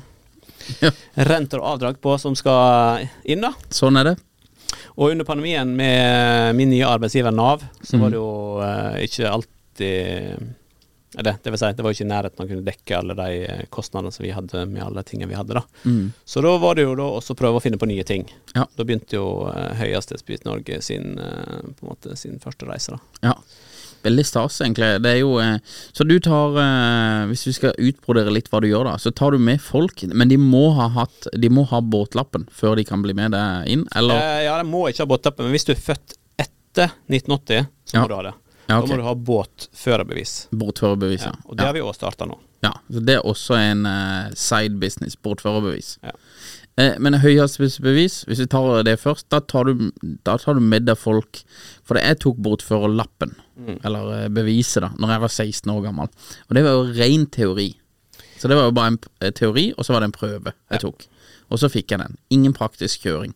[1.30, 3.54] renter og avdrag på som skal inn, da.
[3.74, 4.18] Sånn er det.
[4.96, 10.54] Og under pandemien med min nye arbeidsgiver Nav, så var det jo eh, ikke alltid
[11.14, 13.42] det, det vil si, det var ikke i nærheten av å kunne dekke alle de
[13.46, 15.62] eh, kostnadene som vi hadde med alle tingene vi hadde, da.
[15.86, 16.08] Mm.
[16.26, 18.26] Så da var det jo da også prøve å finne på nye ting.
[18.56, 18.66] Ja.
[18.66, 23.30] Da begynte jo uh, Høyhastighetsbevis Norge sin, eh, på en måte, sin første reise, da.
[23.30, 23.36] Ja.
[24.04, 24.90] Veldig stas, egentlig.
[25.04, 25.58] Det er jo eh,
[25.96, 29.32] Så du tar eh, Hvis vi skal utbrodere litt hva du gjør, da, så tar
[29.32, 33.02] du med folk, men de må ha hatt De må ha båtlappen før de kan
[33.06, 34.20] bli med deg inn, eller?
[34.20, 37.96] Eh, ja, de må ikke ha båtlappen, men hvis du er født etter 1980, så
[37.98, 38.02] Ja.
[38.04, 38.34] må du ha det.
[38.68, 40.34] Ja, Da må du ha båtførerbevis.
[40.56, 41.34] Båtførerbevis, ja.
[41.46, 42.38] og det har vi òg starta nå.
[42.64, 42.72] ja.
[42.92, 45.98] Så det er også en uh, side business, båtførerbevis.
[46.04, 46.14] Ja.
[46.80, 49.92] Eh, men høyhastighetsbevis, hvis vi tar det først, da tar du,
[50.26, 51.44] da tar du med deg folk
[51.86, 53.76] For jeg tok båtførerlappen, Mm.
[53.86, 56.08] eller eh, beviset, da, når jeg var 16 år gammel.
[56.50, 57.70] Og det var jo ren teori.
[58.42, 60.82] Så det var jo bare en eh, teori, og så var det en prøve jeg
[60.82, 61.06] tok.
[61.54, 62.18] Og så fikk jeg den.
[62.34, 63.36] Ingen praktisk kjøring.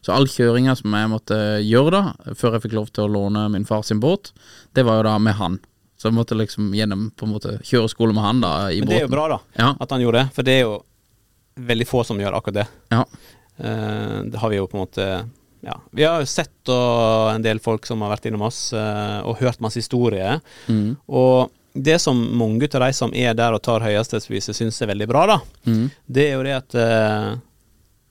[0.00, 2.02] Så all kjøringa som jeg måtte gjøre da,
[2.38, 4.32] før jeg fikk lov til å låne min far sin båt,
[4.78, 5.58] det var jo da med han.
[5.98, 9.00] Så jeg måtte liksom gjennom på en måte kjøreskole med han da i Men det
[9.02, 9.72] er jo bra, da, Ja.
[9.80, 10.28] at han gjorde det.
[10.36, 10.76] For det er jo
[11.58, 12.66] veldig få som gjør akkurat det.
[12.94, 13.02] Ja.
[13.58, 15.08] Eh, det har vi jo på en måte
[15.62, 19.20] ja, Vi har jo sett og en del folk som har vært innom oss eh,
[19.26, 20.40] og hørt masse historier.
[20.68, 20.96] Mm.
[21.08, 25.08] Og det som mange av de som er der og tar høyhastighetsbeviset, syns er veldig
[25.10, 25.90] bra, da, Mm.
[26.08, 27.36] det er jo det at eh,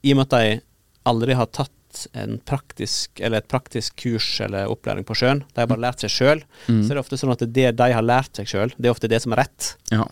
[0.04, 0.62] i og med at de
[1.10, 1.72] aldri har tatt
[2.14, 6.12] en praktisk, eller et praktisk kurs eller opplæring på sjøen, de har bare lært seg
[6.14, 6.84] sjøl, Mm.
[6.84, 9.10] så er det ofte sånn at det de har lært seg sjøl, det er ofte
[9.10, 9.76] det som er rett.
[9.92, 10.06] Ja.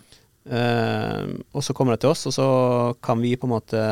[0.50, 2.48] Eh, og så kommer det til oss, og så
[3.02, 3.84] kan vi på en måte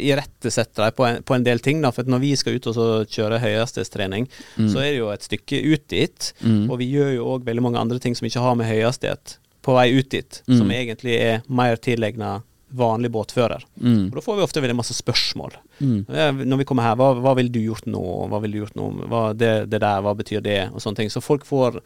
[0.00, 1.82] irettesette dem på, en- på en del ting.
[1.82, 4.28] Da, for når vi skal ut og så kjøre høyhastighetstrening,
[4.68, 6.32] så er det jo et stykke ut dit.
[6.44, 6.70] Mm.
[6.70, 9.74] Og vi gjør jo òg veldig mange andre ting som ikke har med høyhastighet på
[9.76, 10.72] vei ut dit, som Mm.
[10.74, 12.42] egentlig er mer tilegna
[12.74, 13.60] vanlig båtfører.
[13.82, 14.06] Mm.
[14.08, 15.52] Og da får vi ofte veldig masse spørsmål.
[15.80, 16.06] Mm.
[16.48, 18.00] Når vi kommer her, hva, hva ville du gjort nå?
[18.32, 18.86] Hva ville du gjort nå?
[19.12, 20.70] Hva, det, det der, hva betyr det?
[20.72, 21.10] Og sånne ting.
[21.12, 21.82] Så folk får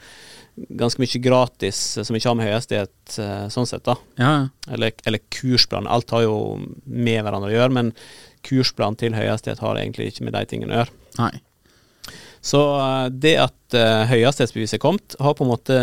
[0.57, 3.97] ganske mye gratis eh, som ikke har med høyhastighet eh, sånn sett, da.
[4.21, 4.33] Ja,
[4.73, 5.87] Eller, eller kursplan.
[5.91, 6.37] Alt har jo
[6.85, 7.93] med hverandre å gjøre, men
[8.47, 10.97] kursplan til høyhastighet har egentlig ikke med de tingene å gjøre.
[11.19, 11.35] nei.
[12.47, 15.77] Så eh, det at uh, høyhastighetsbeviset er kommet, har på en måte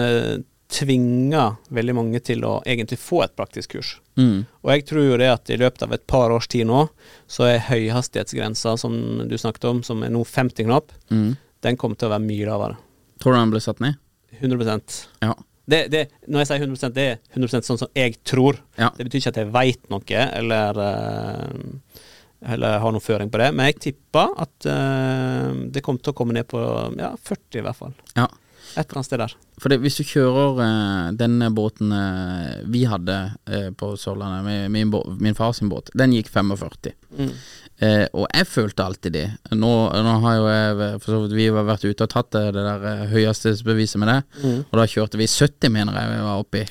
[0.74, 3.90] tvinga veldig mange til å egentlig få et praktisk kurs.
[4.18, 4.46] Mm.
[4.64, 6.86] Og jeg tror jo det at i løpet av et par års tid nå,
[7.30, 8.96] så er høyhastighetsgrensa som
[9.30, 11.36] du snakket om, som er nå 50 knop, Mm.
[11.62, 12.78] den kommer til å være mye lavere.
[13.22, 14.00] Tror du den ble satt ned?
[14.40, 14.78] 100
[15.22, 15.34] Ja.
[15.66, 18.60] det, det, Når jeg sier 100% det er 100% sånn som jeg tror.
[18.78, 18.92] Ja.
[18.98, 22.00] Det betyr ikke at jeg veit noe, eller eh,
[22.44, 26.18] eller har noen føring på det, men jeg tipper at uh, det kommer til å
[26.18, 26.60] komme ned på
[27.00, 27.94] ja, 40 i hvert fall.
[28.20, 28.30] ja.
[28.74, 29.34] Et eller annet sted der.
[29.62, 35.18] For hvis du kjører uh, den båten uh, vi hadde uh, på Sørlandet, min, min,
[35.22, 36.96] min far sin båt, den gikk 45.
[37.82, 39.26] Eh, og jeg følte alltid det.
[39.58, 39.72] Nå,
[40.06, 42.66] nå har jo jeg for så vidt vi har vært ute og tatt det, det
[42.68, 44.20] der høyeste beviset med det,
[44.70, 46.64] og da kjørte vi 70, mener jeg vi var oppi.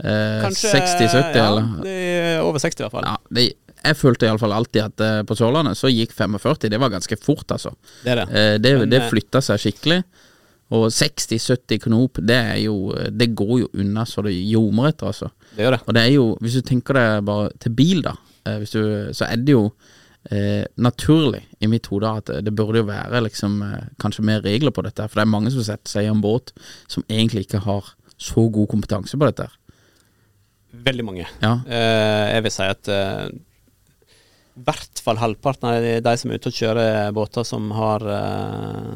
[0.00, 1.72] Eh, 60-70, ja, eller?
[1.84, 3.06] det er over 60 i hvert fall.
[3.06, 6.68] Ja, det, jeg følte iallfall alltid at eh, på Sørlandet så gikk 45.
[6.72, 7.72] Det var ganske fort, altså.
[8.04, 8.26] Det det.
[8.28, 10.02] Eh, det, Men, det eh, flytta seg skikkelig.
[10.76, 15.30] Og 60-70 knop, det er jo Det går jo unna så det ljomer etter, altså.
[15.56, 15.80] Det gjør det.
[15.86, 18.14] Og det er jo, hvis du tenker deg bare til bil, da,
[18.46, 18.82] eh, hvis du,
[19.16, 19.64] så er det jo
[20.30, 24.74] eh, naturlig i mitt hode at det burde jo være liksom eh, kanskje mer regler
[24.76, 25.06] på dette.
[25.08, 26.52] For det er mange som setter seg i en båt
[26.90, 29.48] som egentlig ikke har så god kompetanse på dette.
[30.86, 31.24] Veldig mange.
[31.42, 31.54] Ja.
[31.66, 33.28] Eh, jeg vil si at eh,
[34.60, 38.04] i hvert fall halvparten av de, de som er ute og kjører båter som har
[38.04, 38.90] eh,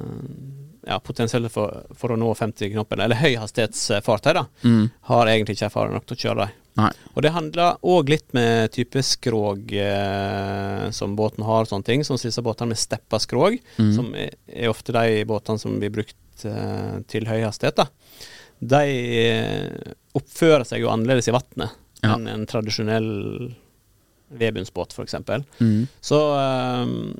[0.90, 4.90] ja, potensial for, for å nå 50-knoppen, eller høyhastighetsfartøy, da, Mm.
[5.08, 6.60] har egentlig ikke erfaring nok til å kjøre dem.
[6.76, 6.90] Nei.
[7.14, 12.02] Og det handler òg litt med type skrog eh, som båten har, sånne ting.
[12.06, 13.92] Som disse båtene med steppa skrog, Mm.
[13.94, 17.77] som er, er ofte de båtene som blir brukt eh, til høyhastighet.
[17.79, 17.87] da.
[18.60, 18.83] De
[19.29, 21.70] eh, oppfører seg jo annerledes i vannet
[22.02, 22.14] Ja.
[22.16, 23.54] enn en tradisjonell
[24.35, 25.14] vedbunnsbåt, f.eks.
[25.60, 25.87] Mm.
[26.02, 27.14] Så um,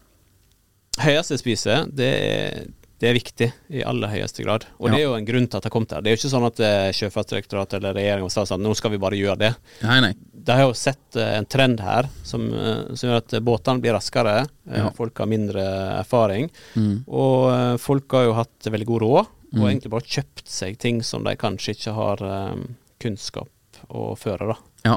[0.99, 2.67] høyhastighetsspise, det er,
[3.05, 3.47] det er viktig
[3.77, 4.65] i aller høyeste grad.
[4.81, 6.01] Og det er jo en grunn til at det har kommet her.
[6.05, 9.01] Det er jo ikke sånn at eh, Sjøfartsdirektoratet eller regjeringen sa at nå skal vi
[9.03, 9.51] bare gjøre det.
[9.85, 10.13] Nei, nei.
[10.45, 13.93] De har jo sett eh, en trend her som, eh, som gjør at båtene blir
[13.99, 14.39] raskere.
[14.73, 14.89] Ja.
[14.97, 15.67] Folk har mindre
[16.01, 16.49] erfaring.
[16.81, 17.03] Mm.
[17.13, 19.69] Og folk har jo hatt veldig god råd, og Mm.
[19.71, 22.25] egentlig bare kjøpt seg ting som de kanskje ikke har
[23.05, 23.49] kunnskap
[23.95, 24.57] å føre, da.
[24.89, 24.97] Ja.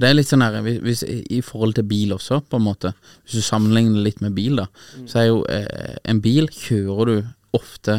[0.00, 2.94] For det er litt sånn her hvis, I forhold til bil også, på en måte.
[3.26, 4.70] Hvis du sammenligner litt med bil, da,
[5.04, 7.18] så er jo eh, en bil kjører du
[7.58, 7.98] ofte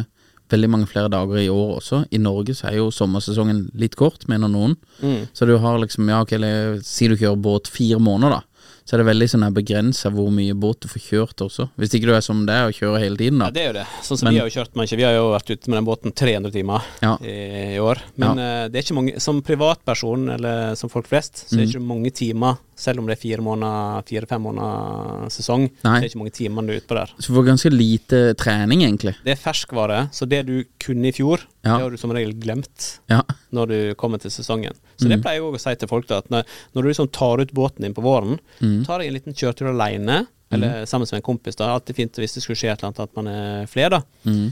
[0.52, 2.02] veldig mange flere dager i år også.
[2.10, 4.74] I Norge så er jo sommersesongen litt kort, mener noen.
[4.98, 5.30] Mm.
[5.32, 8.51] Så du har liksom, ja ok, eller si du kjører båt fire måneder, da.
[8.84, 11.68] Så er det veldig sånn begrensa hvor mye båt du får kjørt også.
[11.78, 13.86] Hvis ikke du er som det og kjører hele tiden, Ja, det er jo det.
[14.02, 15.84] Sånn som Men- vi har jo kjørt med, Vi har jo vært ute med den
[15.86, 17.16] båten 300 timer Ja.
[17.22, 17.98] i, i år.
[18.16, 21.66] Men eh, det er ikke mange Som privatperson, eller som folk flest, så er Mm.
[21.66, 26.00] det ikke mange timer, selv om det er fire måneder, fire-fem måneder sesong, så er
[26.00, 27.10] det ikke mange timer du er ute på der.
[27.20, 29.14] Så du får ganske lite trening, egentlig.
[29.24, 31.76] Det er ferskvare, så det du kunne i fjor, Ja.
[31.76, 33.22] det har du som regel glemt Ja.
[33.52, 34.72] når du kommer til sesongen.
[34.98, 35.22] Så det Mm.
[35.22, 37.52] pleier jeg òg å si til folk, da, at når, når du liksom tar ut
[37.54, 38.71] båten din på våren, Mm.
[38.86, 41.56] Tar deg en liten kjørtur alene, eller sammen med en kompis.
[41.56, 44.02] da, Alltid fint hvis det skulle skje et eller annet at man er flere, da.
[44.28, 44.50] Mm.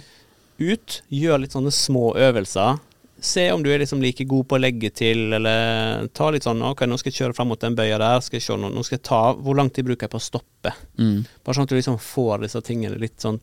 [0.60, 2.80] Ut, gjør litt sånne små øvelser.
[3.20, 6.62] Se om du er liksom like god på å legge til, eller ta litt sånn
[6.64, 8.84] Ok, nå skal jeg kjøre fram mot den bøya der, skal jeg se, nå, nå
[8.86, 10.72] skal jeg ta Hvor lang tid bruker jeg på å stoppe?
[10.96, 11.26] Mm.
[11.44, 13.36] Bare sånn at du liksom får disse tingene litt sånn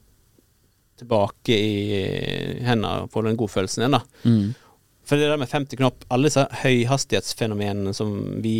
[0.97, 4.01] tilbake i hendene, får den godfølelsen igjen, da.
[4.25, 4.55] Mm.
[5.07, 8.55] For det der med 50 knopp, alle disse høyhastighetsfenomenene som vi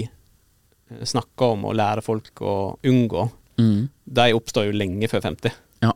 [1.03, 3.87] snakker om og lærer folk å unngå, Mm.
[4.05, 5.51] de oppstår jo lenge før 50.
[5.81, 5.91] Ja.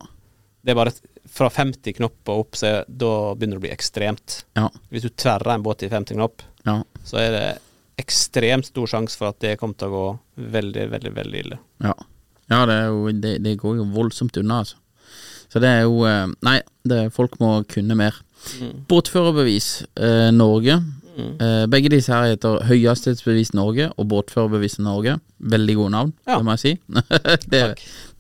[0.65, 0.91] Det er bare
[1.29, 4.43] fra 50 knopp og opp, så da begynner det å bli ekstremt.
[4.57, 4.67] Ja.
[4.89, 6.83] Hvis du tverrer en båt i 50 knopp, Ja.
[7.05, 7.61] så er det
[8.01, 10.19] ekstremt stor sjanse for at det kommer til å gå
[10.51, 11.59] veldig, veldig, veldig ille.
[11.85, 11.93] Ja,
[12.49, 14.75] ja det, jo, det, det går jo voldsomt unna, altså.
[15.51, 18.15] Så det er jo eh, Nei, det, folk må kunne mer.
[18.59, 18.85] Mm.
[18.87, 20.79] Båtførerbevis eh, Norge.
[21.18, 25.18] Eh, begge disse her heter Høyhastighetsbevis Norge og Båtførerbevis Norge.
[25.39, 26.38] Veldig gode navn, Ja.
[26.38, 26.74] det må jeg si.
[27.51, 27.64] det,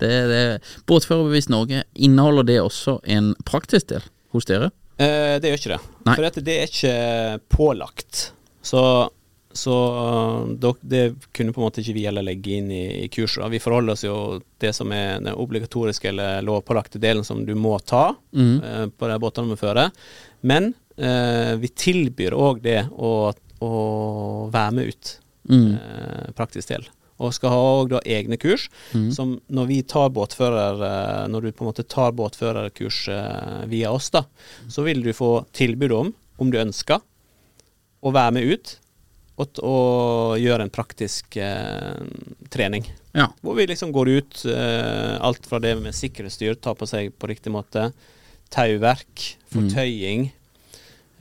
[0.01, 0.43] det, det.
[0.89, 4.71] Båtførerbevis Norge, inneholder det også en praktisk del hos dere?
[4.97, 5.81] Eh, det gjør ikke det.
[6.05, 6.13] Nei.
[6.15, 8.21] For dette, det er ikke pålagt.
[8.61, 8.83] Så,
[9.53, 9.75] så
[10.81, 13.47] det kunne på en måte ikke vi heller legge inn i, i kurset.
[13.53, 14.17] Vi forholder oss jo
[14.61, 18.55] det som er den obligatoriske eller lovpålagte delen som du må ta mm.
[18.61, 19.89] eh, på de båtene du fører.
[20.45, 23.31] Men eh, vi tilbyr òg det å,
[23.63, 23.71] å
[24.53, 25.13] være med ut.
[25.49, 25.73] Mm.
[25.73, 26.87] Eh, praktisk til.
[27.21, 28.67] Og skal ha òg da egne kurs,
[29.13, 33.91] som når vi tar båtfører eh, Når du på en måte tar båtførerkurs eh, via
[33.93, 34.23] oss, da,
[34.69, 37.01] så vil du få tilbud om, om du ønsker,
[38.01, 38.77] å være med ut
[39.41, 42.01] og, gjøre en praktisk eh,
[42.53, 42.85] trening.
[43.17, 43.31] Ja.
[43.41, 47.29] Hvor vi liksom går ut eh, alt fra det med sikkerhetsstyr, ta på seg på
[47.29, 47.89] riktig måte,
[48.53, 50.29] tauverk, fortøying,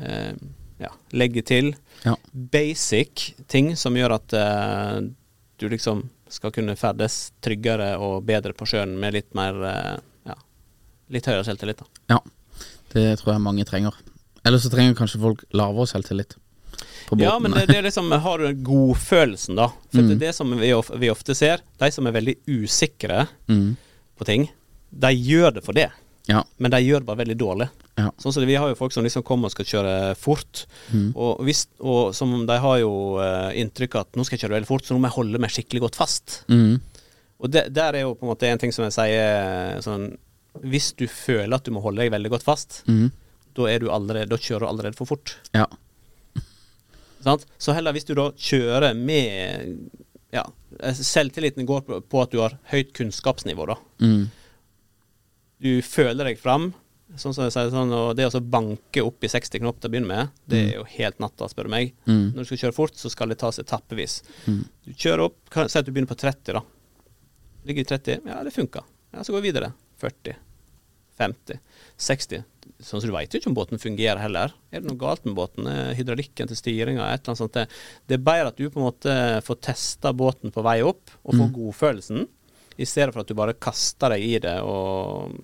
[0.03, 0.33] eh,
[0.81, 1.75] ja, legge til.
[2.05, 2.17] Ja.
[2.33, 4.99] Basic ting som gjør at eh,
[5.61, 9.97] du liksom skal kunne ferdes tryggere og bedre på sjøen med litt mer eh,
[10.31, 10.37] ja,
[11.13, 11.83] litt høyere selvtillit.
[11.83, 12.05] da.
[12.17, 12.21] ja.
[12.91, 13.95] Det tror jeg mange trenger.
[14.43, 16.35] Eller så trenger kanskje folk lavere selvtillit.
[17.19, 19.69] Ja, men det, det er liksom Har du godfølelsen, da?
[19.91, 20.71] For det er det som vi,
[21.03, 21.63] vi ofte ser.
[21.79, 23.69] De som er veldig usikre mm.
[24.19, 24.47] på ting,
[24.91, 25.89] de gjør det for det.
[26.31, 26.45] Ja.
[26.63, 27.67] Men de gjør det bare veldig dårlig.
[27.99, 28.09] Ja.
[28.23, 30.65] Sånn som Vi har jo folk som liksom kommer og skal kjøre fort,
[30.95, 31.11] Mm.
[31.17, 34.69] og, hvis, og som de har jo uh, inntrykk at nå skal jeg kjøre veldig
[34.71, 36.41] fort, så nå må jeg holde meg skikkelig godt fast.
[36.49, 36.79] Mm.
[37.41, 40.11] Og det, der er jo på en måte en ting som jeg sier sånn
[40.67, 43.11] Hvis du føler at du må holde deg veldig godt fast, Mm.
[43.55, 45.37] da, er du allerede, da kjører du allerede for fort.
[45.55, 45.67] Ja.
[47.21, 47.45] Sant?
[47.61, 49.91] Så heller hvis du da kjører med
[50.33, 50.45] Ja,
[50.95, 53.75] selvtilliten går på, på at du har høyt kunnskapsnivå, da.
[54.01, 54.29] Mm.
[55.61, 56.71] Du føler deg fram.
[57.19, 59.93] Sånn som jeg sier sånn, og Det å banke opp i 60 knop til å
[59.93, 61.95] begynne med, det er jo helt natta, spør du meg.
[62.07, 62.29] Mm.
[62.37, 64.21] Når du skal kjøre fort, så skal det tas etappevis.
[64.47, 64.61] Mm.
[64.87, 66.63] Du kjører opp, si at du begynner på 30, da.
[67.67, 68.85] Ligger i 30, ja, det funka.
[69.13, 69.73] Ja, så går vi videre.
[70.01, 70.37] 40,
[71.19, 71.59] 50,
[71.99, 72.45] 60.
[72.81, 74.55] Sånn som du veit jo ikke om båten fungerer heller.
[74.73, 75.67] Er det noe galt med båten?
[75.69, 77.11] Er Hydraulikken til styringa?
[77.11, 77.53] Et eller annet sånt.
[78.09, 81.35] Det- er bedre at du på en måte får testa båten på vei opp, og
[81.35, 82.29] får godfølelsen,
[82.81, 85.35] i stedet for at du bare kaster deg i det og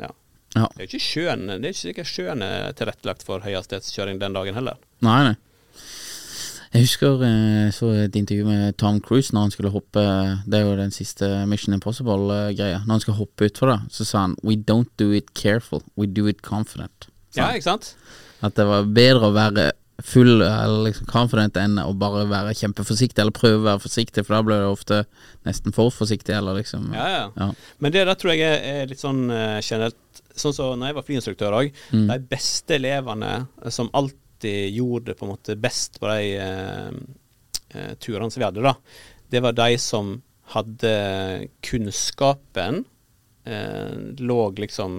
[0.00, 0.10] ja.
[0.56, 0.68] Ja.
[0.72, 4.56] Det er ikke sjøen Det er ikke sikkert sjøen er tilrettelagt for høyhastighetskjøring den dagen
[4.56, 4.80] heller.
[5.04, 5.36] Nei, nei.
[6.74, 10.02] Jeg husker jeg så et intervju med Tom Cruise når han skulle hoppe
[10.44, 12.82] Det er jo den siste Mission Impossible-greia.
[12.84, 16.06] Når han skal hoppe utfor det, så sa han We don't do it careful, we
[16.06, 17.08] do it confident.
[17.36, 17.94] Ja, ikke sant?
[18.44, 19.70] At det var bedre å være
[20.04, 24.36] full eller liksom confident enn å bare være kjempeforsiktig, eller prøve å være forsiktig, for
[24.36, 24.98] da blir det ofte
[25.48, 27.24] nesten for forsiktig, eller liksom Ja, ja.
[27.36, 27.48] Ja.
[27.80, 30.00] Men det der tror jeg er, er litt sånn uh, generelt
[30.36, 31.76] Sånn som når jeg var flyinstruktør òg.
[31.96, 32.08] Mm.
[32.10, 33.30] De beste elevene
[33.72, 36.90] som alltid gjorde det på en måte best på de uh,
[37.72, 38.74] uh, turene som vi hadde, da,
[39.32, 40.10] det var de som
[40.52, 40.92] hadde
[41.64, 42.84] kunnskapen
[44.18, 44.94] lå liksom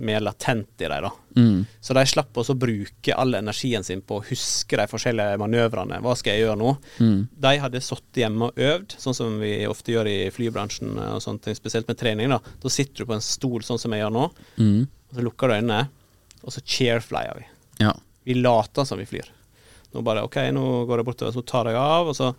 [0.00, 1.10] mer latent i dem, da.
[1.36, 1.66] Mm.
[1.80, 6.00] Så de slapp også å bruke all energien sin på å huske de forskjellige manøvrene.
[6.04, 6.72] Hva skal jeg gjøre nå?
[7.00, 7.18] Mm.
[7.46, 11.44] De hadde sittet hjemme og øvd, sånn som vi ofte gjør i flybransjen, og sånne
[11.44, 12.32] ting, spesielt med trening.
[12.32, 14.86] Da Da sitter du på en stol sånn som jeg gjør nå, Mm.
[15.10, 15.82] og så lukker du øynene,
[16.44, 17.46] og så chairflyer vi.
[17.84, 17.92] Ja.
[18.24, 19.28] Vi later som vi flyr.
[19.92, 22.34] Nå bare OK, nå går jeg bortover, så tar jeg av, og så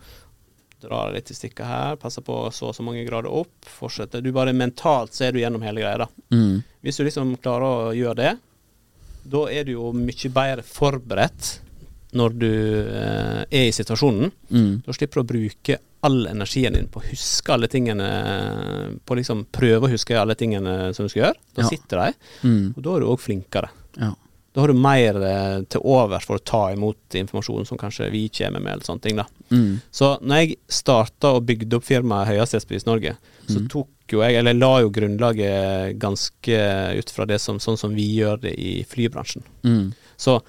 [0.82, 4.22] drar jeg litt i stikka her, passer på så og så mange grader opp, fortsetter.
[4.22, 6.08] Du bare mentalt ser du gjennom hele greia, da.
[6.34, 6.62] Mm.
[6.82, 8.32] Hvis du liksom klarer å gjøre det,
[9.32, 11.52] da er du jo mye bedre forberedt
[12.18, 14.32] når du eh, er i situasjonen.
[14.52, 14.72] Mm.
[14.84, 18.08] Da slipper du å bruke all energien din på å huske alle tingene
[19.06, 21.38] På liksom prøve å huske alle tingene som du skal gjøre.
[21.54, 21.68] Da Ja.
[21.70, 22.74] sitter de, Mm.
[22.76, 23.70] og da er du òg flinkere.
[23.96, 24.10] Ja.
[24.52, 28.26] Da har du mer eh, til overs for å ta imot informasjon som kanskje vi
[28.28, 29.16] kommer med, eller sånne ting.
[29.16, 29.24] da.
[29.50, 29.80] Mm.
[29.90, 33.14] Så når jeg starta og bygde opp firmaet Høyhastighetspris Norge,
[33.48, 33.68] så Mm.
[33.72, 36.58] tok jo jeg, eller la jo grunnlaget ganske
[36.98, 39.42] ut fra det som sånn som vi gjør det i flybransjen.
[39.64, 39.94] Mm.
[40.20, 40.42] Så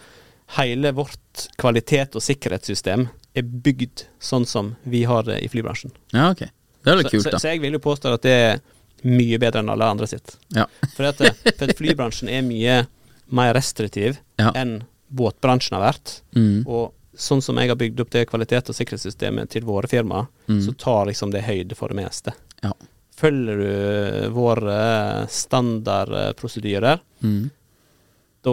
[0.58, 5.92] hele vårt kvalitet- og sikkerhetssystem er bygd sånn som vi har det i flybransjen.
[6.14, 6.44] ja, ok.
[6.84, 7.38] Det er litt Så, kult, så, da.
[7.40, 8.60] så jeg vil jo påstå at det er
[9.08, 10.36] mye bedre enn alle andre sitt.
[10.52, 10.66] Ja.
[10.98, 12.82] For at, for at flybransjen er mye
[13.32, 14.52] mer restriktiv Ja.
[14.56, 16.22] enn båtbransjen har vært.
[16.36, 16.66] Mm.
[16.68, 20.62] Og sånn som jeg har bygd opp det kvalitet- og sikkerhetssystemet til våre firmaer, Mm.
[20.66, 22.34] så tar liksom det høyde for det meste.
[22.64, 22.72] Ja.
[23.16, 27.50] Følger du våre standardprosedyrer, Mm.
[28.44, 28.52] da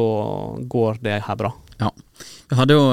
[0.69, 1.53] går det her bra.
[1.81, 1.91] Ja.
[2.51, 2.93] Jeg hadde jo,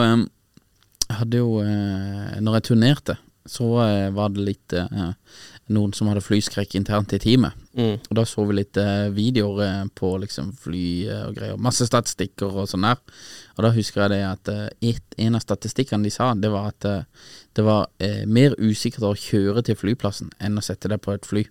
[1.09, 5.13] jeg hadde jo eh, Når jeg turnerte, så eh, var det litt eh,
[5.73, 7.57] noen som hadde flyskrekk internt i teamet.
[7.77, 7.97] Mm.
[8.07, 11.57] Og da så vi litt eh, videoer eh, på liksom fly eh, og greier.
[11.59, 13.01] Masse statistikker og sånn der.
[13.57, 16.71] Og da husker jeg det at eh, et, en av statistikkene de sa, det var
[16.71, 16.89] at
[17.57, 21.27] det var eh, mer usikkert å kjøre til flyplassen enn å sette deg på et
[21.27, 21.43] fly.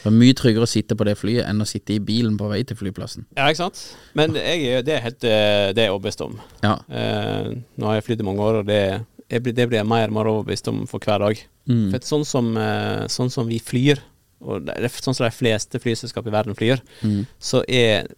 [0.00, 2.46] Det var mye tryggere å sitte på det flyet enn å sitte i bilen på
[2.48, 3.26] vei til flyplassen.
[3.36, 3.82] Ja, ikke sant?
[4.16, 6.38] Men jeg, er- det er helt det er jeg overbevist om.
[6.64, 6.78] Ja.
[6.88, 10.08] Eh, nå har jeg flydd i mange år, og det, blir- det blir jeg mer
[10.08, 11.40] og mer overbevist om for hver dag.
[11.70, 11.90] Mm.
[11.92, 14.00] For sånn, som, eh, sånn som vi flyr,
[14.42, 17.26] og det er sånn som de fleste flyselskap i verden flyr, Mm.
[17.38, 18.08] så er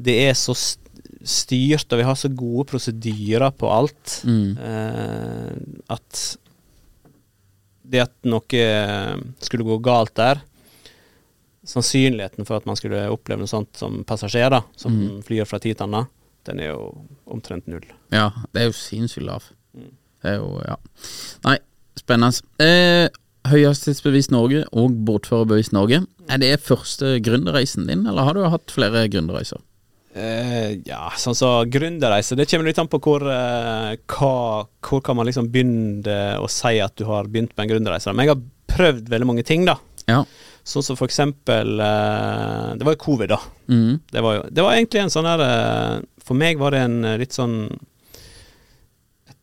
[0.00, 0.84] det er så st-
[1.24, 4.58] styrt, og vi har så gode prosedyrer på alt, Mm.
[4.58, 5.56] eh,
[5.90, 6.36] at
[7.88, 8.40] det at noe
[9.40, 10.40] skulle gå galt der
[11.68, 15.22] Sannsynligheten for at man skulle oppleve noe sånt som passasjerer, som Mm.
[15.22, 16.06] flyr fra tid til annen,
[16.44, 16.94] den er jo
[17.26, 17.82] omtrent null.
[18.10, 19.42] Ja, det er jo sinnssykt lav.
[20.22, 20.76] Det er jo, ja.
[21.46, 21.56] Nei,
[21.98, 22.42] spennende.
[22.62, 23.06] Eh,
[23.48, 26.02] Høyhastighetsbevis Norge og Båtførerbevis Norge.
[26.28, 29.62] Er det første gründerreisen din, eller har du hatt flere gründerreiser?
[30.18, 35.18] Eh, ja, sånn så gründerreise Det kommer litt an på hvor, eh, hva, hvor kan
[35.18, 38.14] man liksom begynne å si at du har begynt med en gründerreise.
[38.14, 39.76] Men jeg har prøvd veldig mange ting, da.
[40.08, 40.22] Ja.
[40.68, 43.38] Sånn som for eksempel eh, Det var jo covid, da.
[43.72, 44.00] Mm.
[44.12, 45.94] Det var, jo, det var egentlig en sånn der eh,
[46.24, 47.56] For meg var det en eh, litt sånn
[49.28, 49.38] Et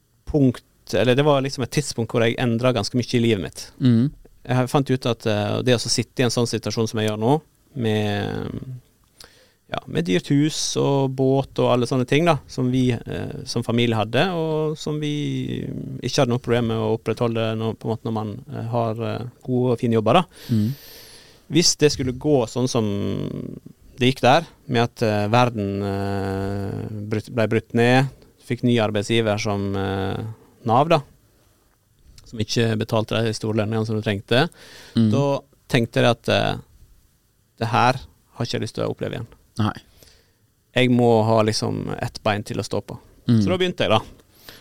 [0.93, 3.65] Eller det var liksom et tidspunkt hvor jeg endra ganske mye i livet mitt.
[3.79, 4.11] Mm.
[4.45, 7.21] Jeg fant ut at eh, det å sitte i en sånn situasjon som jeg gjør
[7.21, 7.38] nå,
[7.81, 8.51] med
[9.71, 13.65] ja, med dyrt hus og båt og alle sånne ting da, som vi eh, som
[13.65, 15.63] familie hadde, og som vi
[16.05, 19.01] ikke hadde noe problem med å opprettholde når, på en måte når man eh, har
[19.09, 20.21] eh, gode og fine jobber.
[20.21, 20.53] da.
[20.53, 20.69] Mm.
[21.55, 22.86] Hvis det skulle gå sånn som
[23.95, 26.79] det gikk der, med at eh, verden eh,
[27.09, 28.13] ble brutt ned,
[28.45, 29.71] fikk ny arbeidsgiver som
[30.66, 31.01] Nav, da,
[32.26, 34.47] som ikke betalte de store lønningene som du trengte,
[34.95, 35.09] Mm.
[35.13, 35.26] da
[35.72, 36.57] tenkte jeg at eh,
[37.61, 37.99] det her
[38.36, 39.28] har ikke jeg lyst til å oppleve igjen.
[39.61, 39.76] Nei.
[40.76, 42.97] Jeg må ha liksom ett bein til å stå på.
[43.30, 43.39] Mm.
[43.41, 44.01] Så da begynte jeg, da.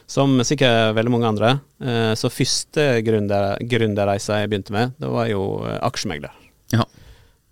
[0.07, 1.51] Som sikkert veldig mange andre.
[1.81, 6.33] Eh, så første gründer, gründerreisa jeg begynte med, det var jo eh, aksjemegler.
[6.77, 6.85] Ja.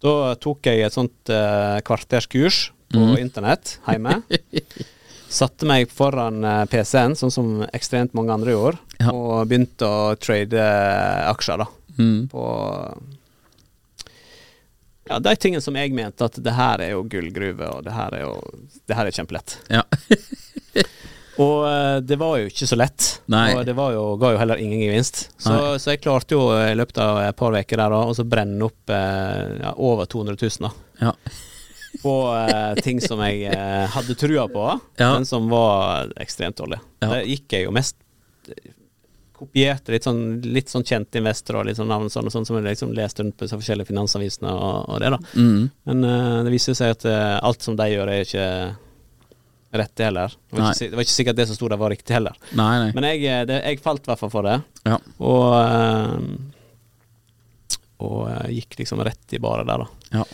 [0.02, 3.16] Da tok jeg et sånt eh, kvarterskurs på mm.
[3.22, 4.20] internett hjemme.
[5.32, 9.12] Satte meg foran eh, PC-en, sånn som ekstremt mange andre gjorde, Ja.
[9.16, 11.68] og begynte å trade eh, aksjer, da.
[11.98, 12.26] Mm.
[12.32, 12.44] På
[15.08, 18.14] ja, de tingene som jeg mente at det her er jo gullgruve, og det her
[18.16, 18.34] er jo
[18.86, 19.56] Det her er kjempelett.
[19.72, 19.82] Ja.
[21.42, 23.06] Og eh, det var jo ikke så lett.
[23.32, 23.54] Nei.
[23.56, 25.22] Og det var jo, ga jo heller ingen gevinst.
[25.40, 28.68] Så, så jeg klarte jo i løpet av et par uker der og så brenne
[28.68, 30.72] opp ja, over 200 000 da,
[31.08, 31.14] Ja.
[32.02, 34.66] På uh, ting som jeg uh, hadde trua på,
[35.00, 35.12] Ja.
[35.14, 36.80] men som var ekstremt dårlig.
[37.02, 37.08] Ja.
[37.14, 37.96] Det gikk jeg jo mest
[39.42, 40.20] kopierte litt sånn,
[40.54, 43.24] litt sånn kjente investorer og litt sånn navn sånn, og sånn som jeg liksom leste
[43.24, 45.18] rundt på disse forskjellige finansavisene og, og det, da.
[45.34, 45.64] Mm.
[45.90, 48.46] Men uh, det viser seg at eh, alt som de gjør, er ikke
[49.82, 50.34] rett, heller.
[50.52, 52.36] Det var, ikke, det var ikke sikkert det som sto der, var riktig heller.
[52.54, 52.90] Nei, nei.
[52.94, 54.98] Men jeg, eh, det, jeg falt i hvert fall for det, Ja.
[55.18, 56.18] og eh,
[58.02, 60.18] Og eh, gikk liksom rett i baret der, da.
[60.20, 60.24] ja.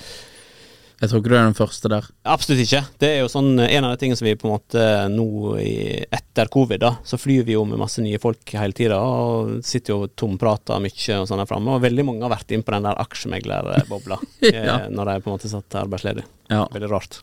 [0.98, 2.06] Jeg tror ikke du er den første der.
[2.26, 2.80] Absolutt ikke.
[2.98, 4.82] Det er jo sånn en av de tingene som vi på en måte
[5.12, 5.26] nå
[5.62, 5.74] i,
[6.10, 9.94] etter covid, da, så flyr vi jo med masse nye folk hele tida og sitter
[9.94, 11.76] jo tomprater mye og sånn her framme.
[11.76, 14.18] Og veldig mange har vært inn på den der aksjemeglerbobla
[14.50, 14.80] Ja.
[14.82, 16.26] eh, når de på en måte satt arbeidsledig.
[16.50, 16.64] Ja.
[16.74, 17.20] Veldig rart.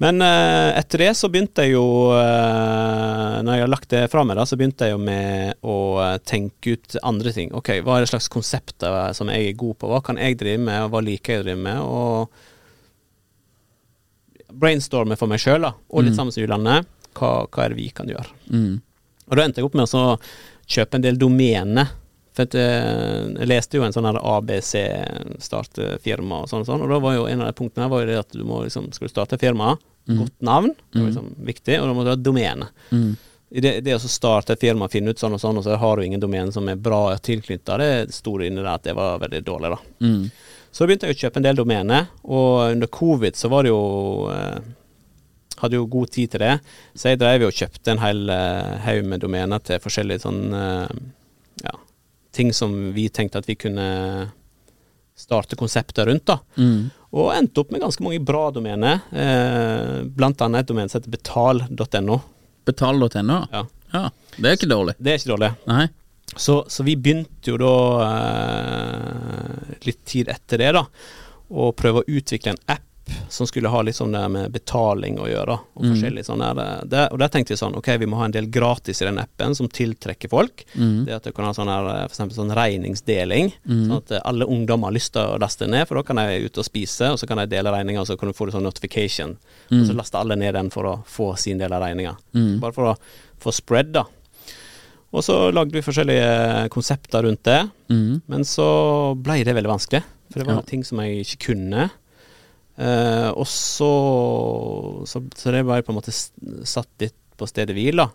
[0.00, 1.84] Men eh, etter det så begynte jeg jo
[2.16, 5.74] eh, Når jeg har lagt det fra meg, da, så begynte jeg jo med å
[6.00, 7.52] eh, tenke ut andre ting.
[7.56, 9.90] Ok, hva er det slags konsepter som jeg er god på?
[9.92, 11.82] Hva kan jeg drive med, og hva liker jeg å drive med?
[11.84, 12.46] Og
[14.52, 16.76] brainstorme for meg sjøl, og litt sammen med Julanne.
[17.16, 18.30] Hva, hva er det vi kan gjøre?
[18.52, 18.74] Mm.
[19.30, 19.96] Og da endte jeg opp med å
[20.70, 21.86] kjøpe en del domener.
[22.36, 26.98] For at, eh, jeg leste jo en sånn ABC-startfirma og sånn og sånn, og da
[27.02, 29.12] var jo en av de punktene var jo det at du må liksom, skal du
[29.12, 29.68] starte firma,
[30.10, 32.66] godt navn, det var liksom viktig, og da må du ha domene.
[32.90, 33.16] Mm.
[33.50, 36.02] Det, det å starte et firma, finne ut sånn og sånn, og så har du
[36.06, 39.68] ingen domene som er bra tilknytta, det sto inne der at det var veldig dårlig,
[39.74, 39.78] da.
[40.06, 40.24] Mm.
[40.70, 43.80] Så begynte jeg å kjøpe en del domener, og under covid så var det jo
[44.34, 44.60] eh,
[45.60, 46.54] Hadde jo god tid til det,
[46.96, 50.54] så jeg drev jo og kjøpte en hel eh, haug med domener til forskjellige sånn
[50.56, 50.94] eh,
[51.66, 51.74] ja,
[52.32, 53.84] ting som vi tenkte at vi kunne
[55.20, 56.38] starte konsepter rundt, da.
[56.56, 56.88] Mm.
[57.12, 61.12] Og endte opp med ganske mange bra domener, eh, blant annet et domen som heter
[61.12, 62.20] betal.no.
[62.64, 63.38] Betal.no?
[63.52, 63.64] Ja.
[63.92, 64.04] ja.
[64.36, 64.96] Det er ikke dårlig.
[64.96, 65.50] Det er ikke dårlig.
[65.68, 65.88] Nei.
[66.36, 67.72] Så, så vi begynte jo da
[68.60, 70.84] eh, litt tid etter det, da,
[71.50, 72.86] å prøve å utvikle en app
[73.28, 75.56] som skulle ha litt sånn der med betaling å gjøre.
[75.74, 75.88] Og Mm.
[75.90, 78.46] forskjellig sånn der, det, Og der tenkte vi sånn, ok, vi må ha en del
[78.46, 80.62] gratis i den appen som tiltrekker folk.
[80.78, 81.06] Mm.
[81.06, 83.88] Det at du kan ha sånn her, for eksempel sånn regningsdeling, Mm.
[83.88, 86.44] sånn at eh, alle ungdommer har lyst til å laste ned, for da kan de
[86.46, 88.52] ut og spise, og så kan de dele regninga, og så kan du få en
[88.60, 89.36] sånn notification.
[89.72, 92.16] Og så laster alle ned den for å få sin del av regninga.
[92.32, 92.60] Mm.
[92.60, 92.96] Bare for å
[93.40, 94.04] få spread, da.
[95.12, 98.20] Og så lagde vi forskjellige konsepter rundt det, Mm.
[98.30, 100.04] men så ble det veldig vanskelig.
[100.30, 100.62] For det var Ja.
[100.62, 101.90] ting som jeg ikke kunne.
[102.78, 106.14] Eh, og så, så Så det ble på en måte
[106.66, 108.08] satt litt på stedet hvil, da.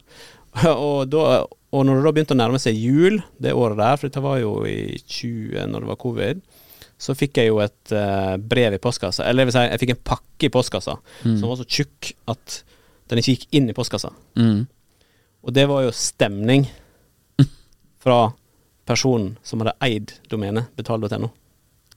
[0.71, 1.43] og, da.
[1.73, 4.37] og når det da begynte å nærme seg jul det året der, for dette var
[4.39, 6.41] jo i 20 når det var covid,
[6.97, 9.25] så fikk jeg jo et eh, brev i postkassa.
[9.27, 11.35] Eller jeg, vil si, jeg fikk en pakke i postkassa Mm.
[11.41, 12.61] som var så tjukk at
[13.09, 14.13] den ikke gikk inn i postkassa.
[14.39, 14.63] Mm.
[15.45, 16.63] Og det var jo stemning
[18.05, 18.19] fra
[18.85, 21.31] personen som hadde eid domenet betal.no.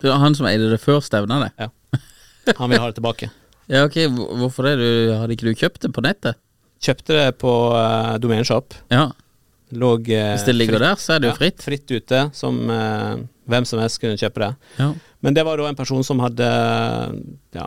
[0.01, 1.53] Det var han som eide det før stevna, det.
[1.59, 2.55] Ja.
[2.57, 3.31] Han ville ha det tilbake.
[3.69, 3.99] Ja, ok,
[4.41, 4.79] Hvorfor det?
[4.81, 6.39] Du, hadde ikke du kjøpt det på nettet?
[6.81, 8.73] Kjøpte det på uh, Domeneshop.
[8.89, 9.11] Ja.
[9.77, 11.59] Lå uh, Hvis det ligger fritt- der, så er det jo fritt.
[11.59, 11.93] ja, fritt.
[11.93, 14.49] ute, som uh, hvem som helst kunne kjøpe det.
[14.79, 14.89] Ja.
[15.21, 16.49] Men det var da en person som hadde
[17.59, 17.67] ja,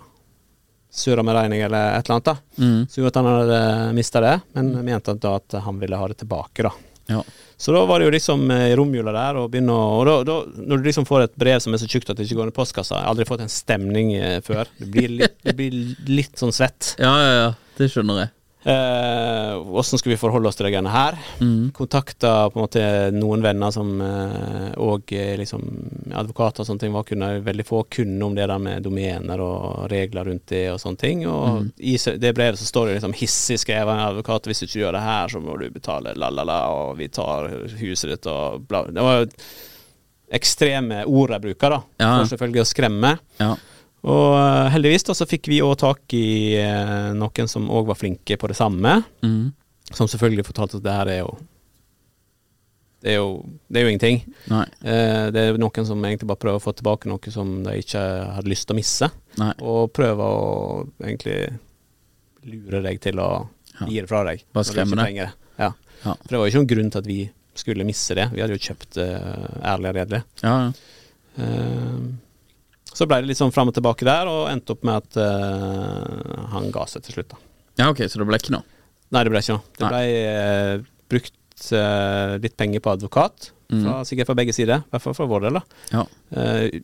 [0.90, 2.66] surra med regning eller et eller annet, da.
[2.66, 2.82] Mm.
[2.90, 3.62] Så gjorde at han hadde
[4.00, 6.74] mista det, men mente da at han ville ha det tilbake, da.
[7.12, 7.22] Ja.
[7.62, 10.38] Så da var det jo liksom eh, i romjula der og begynne Og da, da,
[10.58, 12.54] når du liksom får et brev som er så tjukt at det ikke går inn
[12.56, 14.70] i postkassa Jeg har aldri fått en stemning eh, før.
[14.80, 15.76] Du blir litt, du blir
[16.10, 16.96] litt sånn svett.
[17.02, 17.50] Ja, ja, ja.
[17.78, 18.34] Det skjønner jeg.
[18.62, 21.18] Åssen skal vi forholde oss til det greiene her?
[21.42, 21.72] Mm.
[21.74, 22.84] Kontakta på en måte
[23.16, 25.64] noen venner som eh, og eh, liksom
[26.14, 29.88] advokater og sånne ting var kunne veldig få kunne om det der med domener og
[29.92, 31.26] regler rundt det og sånne ting.
[31.26, 34.68] Og i det brevet så står det liksom hissig skrevet av en advokat hvis du
[34.68, 37.50] ikke gjør det her, så må du betale la-la-la, og vi tar
[37.82, 38.86] huset ditt og bla.
[38.94, 39.28] Det var jo
[40.32, 41.82] ekstreme ord jeg bruker, da.
[42.02, 42.14] Ja.
[42.14, 43.16] For selvfølgelig å skremme.
[43.42, 43.56] Ja.
[44.02, 48.00] Og eh, heldigvis da så fikk vi òg tak i eh, noen som òg var
[48.00, 49.02] flinke på det samme.
[49.22, 49.52] Mm.
[49.94, 51.32] Som selvfølgelig fortalte at det her er jo
[53.02, 53.30] Det er jo,
[53.70, 54.20] det er jo ingenting.
[54.54, 58.02] Eh, det er noen som egentlig bare prøver å få tilbake noe som de ikke
[58.38, 59.10] hadde lyst til å misse.
[59.42, 59.52] Nei.
[59.66, 61.38] Og prøver å egentlig
[62.46, 63.30] lure deg til å
[63.80, 63.88] Ja.
[63.88, 64.44] gi det fra deg.
[64.54, 65.16] Bare skremme deg.
[65.18, 65.30] Ja.
[65.58, 65.72] Ja.
[66.14, 67.20] For det var jo ikke noen grunn til at vi
[67.58, 68.28] skulle misse det.
[68.34, 70.20] Vi hadde jo kjøpt uh, ærlig og redelig.
[70.44, 70.72] Ja, ja.
[71.42, 71.98] Eh,
[72.94, 76.48] så ble det litt sånn fram og tilbake der, og endte opp med at uh,
[76.54, 77.38] han ga seg til slutt, da.
[77.80, 78.66] ja, ok, så det ble ikke noe?
[79.12, 79.64] Nei, det ble ikke noe.
[79.78, 79.92] Det Nei.
[79.92, 83.86] ble eh, brukt eh, litt penger på advokat, Mm.
[83.86, 85.56] fra, sikkert fra begge sider, i hvert fall fra vår del.
[85.56, 85.62] da.
[85.96, 86.02] Ja.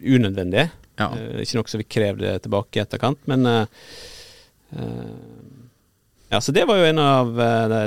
[0.07, 0.61] Unødvendig.
[0.95, 1.09] Ja.
[1.43, 3.43] Ikke noe som vi krevde tilbake i etterkant, men
[6.29, 7.81] Ja, så det var jo en av uh, de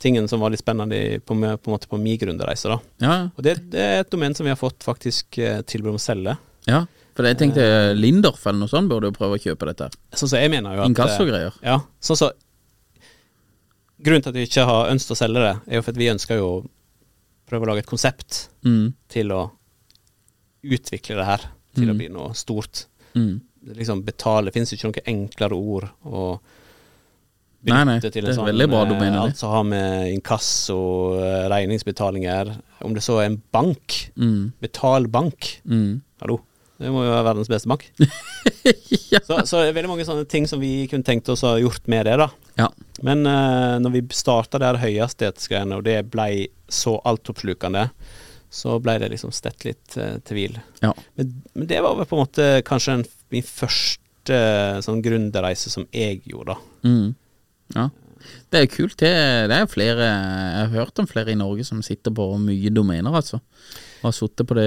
[0.00, 2.68] tingen som var litt spennende på, på måte på min grunnreise.
[2.72, 2.78] da.
[3.04, 5.36] Ja, Og det, det er et domen som vi har fått faktisk
[5.68, 6.36] tilbud om å selge.
[6.68, 6.86] ja.
[7.16, 7.64] For jeg tenkte
[7.96, 9.88] Lindorf eller noe sånt burde jo prøve å kjøpe dette.
[10.12, 11.54] Sånn som jeg mener jo at Inkassogreier.
[11.62, 12.30] eh, Ja, sånn så
[14.04, 16.10] Grunnen til at vi ikke har ønsket å selge det, er jo for at vi
[16.12, 16.56] ønsker jo å
[17.48, 18.92] prøve å lage et konsept Mm.
[19.08, 19.50] til å
[20.62, 21.40] utvikle det her
[21.74, 21.98] til å Mm.
[21.98, 22.84] bli noe stort.
[23.14, 23.40] Mm.
[23.66, 26.40] Liksom betale Det finnes jo ikke noen enklere ord å
[27.64, 29.18] Nei, nei, det en er sånn veldig bra du mener det.
[29.30, 34.52] Alt som har med inkasso, eh, regningsbetalinger Om det så er en bank, Mm.
[34.60, 35.62] betal bank.
[35.66, 36.02] Mm.
[36.20, 36.40] Hallo.
[36.76, 37.86] Det må jo være verdens beste bank.
[39.12, 39.20] ja.
[39.24, 41.62] Så, så det er veldig mange sånne ting som vi kunne tenkt oss å ha
[41.62, 42.28] gjort med det, da.
[42.60, 42.68] ja.
[43.06, 47.88] Men uh, når vi starta det her høyhastighetsgreiene, og det ble så altoppslukende,
[48.52, 50.58] så ble det liksom stett litt uh, til hvil.
[50.84, 50.92] Ja.
[51.16, 55.72] Men, men det var vel på en måte kanskje en, min første uh, sånn gründerreise
[55.72, 56.90] som jeg gjorde, da.
[56.90, 57.14] Mm.
[57.78, 57.88] ja.
[58.50, 58.96] Det er kult.
[58.98, 59.10] Det,
[59.50, 63.14] det er flere Jeg har hørt om flere i Norge som sitter på mye domener,
[63.14, 63.38] altså.
[64.02, 64.66] Og har sittet på det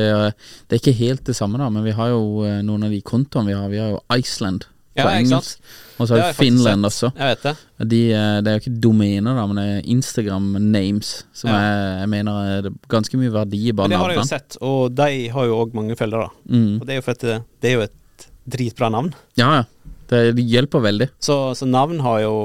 [0.68, 3.02] Det er ikke helt det samme, da, men vi har jo eh, noen av de
[3.06, 3.70] kontoene vi har.
[3.72, 4.66] Vi har jo Iceland
[5.00, 5.60] på Ja, engelsk.
[6.00, 7.12] Og så har vi Finland også.
[7.16, 7.54] Jeg vet det.
[7.92, 11.60] De, eh, det er jo ikke domener, da, men det er Instagram-names, som Ja.
[11.60, 14.58] jeg, jeg mener er ganske mye verdi i bare bare det har jeg jo sett,
[14.62, 16.30] og de har jo òg mange følgere.
[16.50, 16.80] Mm.
[16.82, 17.26] Og det er jo for at
[17.62, 19.14] det, er jo et dritbra navn.
[19.40, 19.64] Ja, ja.
[20.10, 21.10] Det, det hjelper veldig.
[21.22, 22.36] Så, så navn har jo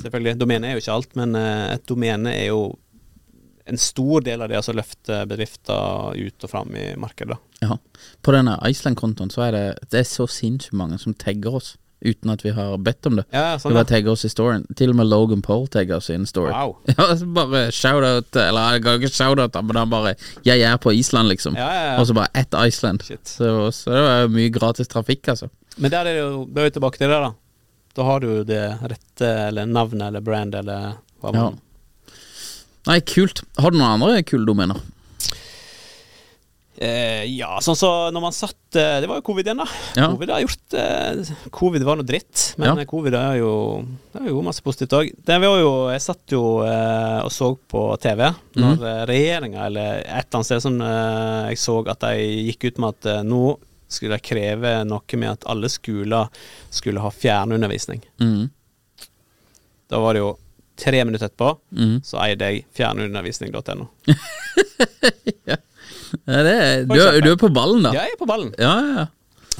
[0.00, 2.60] Selvfølgelig, domene er jo ikke alt, men eh, et domene er jo
[3.70, 7.38] en stor del av det altså løfte bedrifter ut og fram i markedet.
[7.62, 7.76] Ja.
[8.24, 12.30] På denne Iceland-kontoen så er det Det er så sinnssykt mange som tagger oss uten
[12.32, 13.26] at vi har bedt om det.
[13.34, 14.64] Ja, sånn bare tagger oss i storyen.
[14.76, 16.52] Til og med Logan Paul tagger oss i en story.
[16.52, 16.78] Wow.
[16.96, 20.14] Ja, bare shout-out Eller jeg kan ikke shout-out, men han bare
[20.44, 21.56] 'Jeg er på Island', liksom.
[21.56, 22.00] Ja, ja, ja.
[22.00, 23.02] Og så bare at Iceland.
[23.04, 25.50] Så, så det var mye gratis trafikk, altså.
[25.76, 27.32] Men der er det jo, da er tilbake til det, da.
[27.96, 31.50] Da har du jo det rette, eller navnet, eller brand, eller hva Ja.
[32.88, 33.42] Nei, kult.
[33.60, 34.80] Har du noen andre kule domener?
[36.80, 39.66] Eh, ja, sånn så når man satt eh, Det var jo covid igjen, da.
[39.98, 40.06] Ja.
[40.14, 42.86] Covid har gjort eh, Covid var noe dritt, men Ja.
[42.88, 43.50] covid er jo
[44.14, 45.10] Det er jo masse positivt òg.
[45.12, 48.86] Jeg satt jo eh, og så på TV når mm.
[49.12, 52.96] regjeringa, eller et eller annet sted som eh, jeg så at de gikk ut med
[52.96, 53.44] at eh, nå
[53.90, 56.32] skulle de kreve noe med at alle skoler
[56.72, 58.00] skulle ha fjernundervisning.
[58.24, 58.48] Mm.
[59.90, 60.32] Da var det jo
[60.80, 61.96] tre minutter etterpå, Mm.
[62.04, 63.88] så eide jeg fjernundervisning.no.
[66.26, 67.92] Ja, det er, du, er- du er på ballen, da.
[67.94, 68.50] Jeg er på ballen.
[68.58, 69.06] Ja, ja, ja.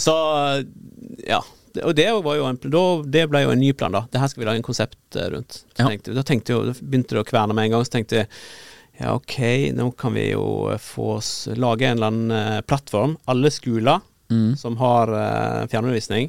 [0.00, 0.14] Så
[1.28, 1.38] ja.
[1.86, 2.80] Og det var jo en, da,
[3.14, 4.00] det ble jo en ny plan, da.
[4.10, 5.60] Det her skal vi lage en konsept eh, rundt.
[5.78, 5.86] Ja.
[5.86, 7.84] tenkte, da tenkte jo, da begynte det å kverne med en gang.
[7.86, 8.30] Så tenkte jeg
[9.00, 9.36] ja, ok,
[9.78, 10.42] nå kan vi jo
[10.82, 13.16] få oss lage en eller annen eh, plattform.
[13.30, 14.52] Alle skoler Mm.
[14.54, 16.28] som har eh, fjernundervisning,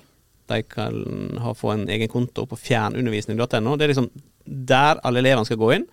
[0.50, 0.96] de kan
[1.44, 3.76] ha, få en egen konto på fjernundervisning.no.
[3.78, 4.08] Det er liksom
[4.46, 5.88] der alle elevene skal gå inn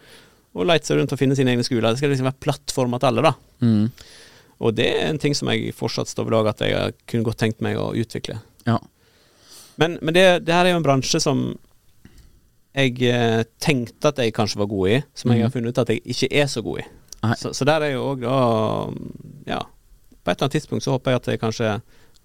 [0.58, 1.92] og lete seg rundt og finne sine egne skoler.
[1.92, 3.32] Det skal liksom være plattformer til alle, da.
[3.62, 3.84] Mm.
[4.58, 7.38] Og det er en ting som jeg fortsatt står ved lag at jeg kunne godt
[7.44, 8.40] tenkt meg å utvikle.
[8.68, 8.80] ja.
[9.78, 11.42] Men, men det, det her er jo en bransje som
[12.74, 15.92] jeg eh, tenkte at jeg kanskje var god i, som jeg har funnet ut at
[15.92, 16.86] jeg ikke er så god i.
[17.38, 18.38] Så, så der er jo òg da
[19.48, 19.60] Ja,
[20.22, 21.70] på et eller annet tidspunkt så håper jeg at jeg kanskje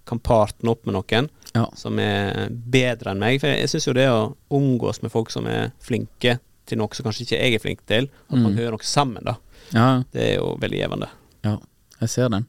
[0.06, 1.68] kan partne opp med noen Ja.
[1.76, 3.40] som er bedre enn meg.
[3.42, 6.96] For jeg, jeg syns jo det å omgås med folk som er flinke til noe
[6.96, 8.44] som kanskje ikke jeg er flink til, at man Mm.
[8.44, 9.36] man hører noe sammen, da,
[9.74, 10.04] ja.
[10.14, 11.10] det er jo veldig gjevende.
[11.44, 11.58] Ja,
[12.02, 12.46] jeg ser den.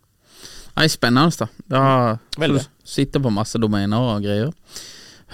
[0.76, 1.46] Nei, spennende, da.
[1.68, 2.62] Da Veldig.
[2.64, 4.52] du sitter på masse domener og greier.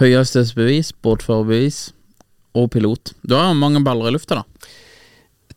[0.01, 1.91] Høyhastighetsbevis, båtførerbevis
[2.57, 3.13] og pilot.
[3.25, 4.43] Du har mange baller i lufta, da.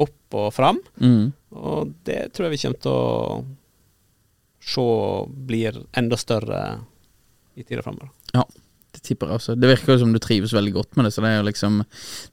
[0.00, 0.78] opp og fram.
[1.00, 1.32] Mm.
[1.56, 3.44] Og det tror jeg vi kommer til å
[4.60, 4.80] se
[5.48, 6.60] blir enda større
[7.56, 8.08] i tida framover.
[8.34, 8.44] Ja,
[8.92, 9.56] det tipper jeg også.
[9.58, 11.72] Det virker jo som du trives veldig godt med det, så det er jo liksom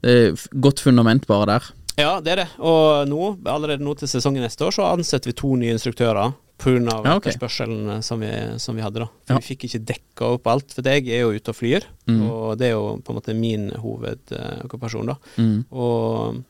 [0.02, 1.62] Det er godt fundament bare der.
[1.98, 2.48] Ja, det er det.
[2.62, 6.74] Og nå, allerede nå til sesongen neste år, så ansetter vi to nye instruktører pga.
[7.04, 7.30] Ja, okay.
[7.32, 8.30] etterspørselen som vi,
[8.62, 9.02] som vi hadde.
[9.04, 9.38] da For Ja.
[9.42, 10.72] Vi fikk ikke dekka opp alt.
[10.74, 12.22] For jeg er jo ute og flyr, Mm.
[12.30, 15.06] og det er jo på en måte min hovedokkupasjon.
[15.06, 15.64] da Mm.
[15.72, 16.42] Og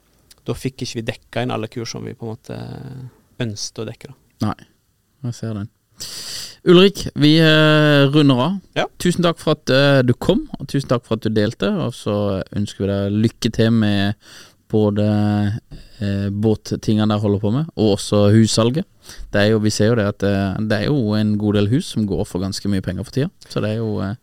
[0.47, 2.59] da fikk ikke vi dekka inn alle kurs som vi på en måte
[3.41, 4.09] ønsket å dekke.
[4.41, 4.55] da Nei,
[5.25, 5.69] jeg ser den.
[6.69, 8.57] Ulrik, vi eh, runder av.
[8.77, 8.85] Ja.
[8.99, 11.69] Tusen takk for at eh, du kom, og tusen takk for at du delte.
[11.87, 14.15] Og så ønsker vi deg lykke til med
[14.69, 15.05] både
[16.01, 18.87] eh, båttingene dere holder på med, og også hussalget.
[19.33, 21.71] Det er jo, vi ser jo det at eh, det er jo en god del
[21.73, 23.31] hus som går for ganske mye penger for tida.
[23.49, 24.14] Så det er jo eh,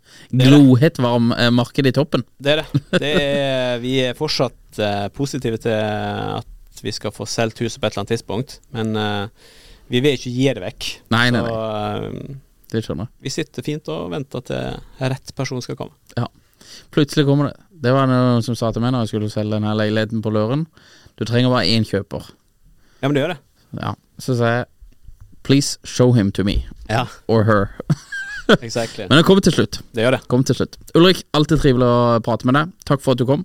[0.43, 2.26] glohett varm eh, marked i toppen.
[2.38, 2.84] Det er det.
[3.02, 7.88] det er, vi er fortsatt eh, positive til at vi skal få solgt huset på
[7.88, 9.52] et eller annet tidspunkt, men eh,
[9.89, 10.89] vi vil ikke gi det vekk.
[11.16, 11.50] Nei, nei, nei.
[11.50, 12.41] Så eh,
[12.76, 13.16] Det skjønner jeg.
[13.26, 15.98] vi sitter fint og venter til rett person skal komme.
[16.18, 16.30] Ja.
[16.93, 17.58] Plutselig kommer det.
[17.84, 20.66] Det var noen som sa til meg når jeg skulle selge denne leiligheten på Løren.
[21.20, 22.30] Du trenger bare én kjøper.
[23.02, 23.40] Ja, men du gjør det.
[23.82, 23.94] Ja.
[24.22, 24.66] Så sa jeg
[25.46, 26.64] Please show him to me.
[26.90, 27.68] Ja, Or her.
[28.66, 29.06] exactly.
[29.10, 29.78] Men det kommer til slutt.
[29.94, 30.22] Det gjør det.
[30.32, 30.80] Kommer til slutt.
[30.98, 32.72] Ulrik, alltid trivelig å prate med deg.
[32.90, 33.44] Takk for at du kom.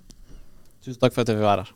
[0.81, 1.75] Tusen takk for at jeg fikk være her.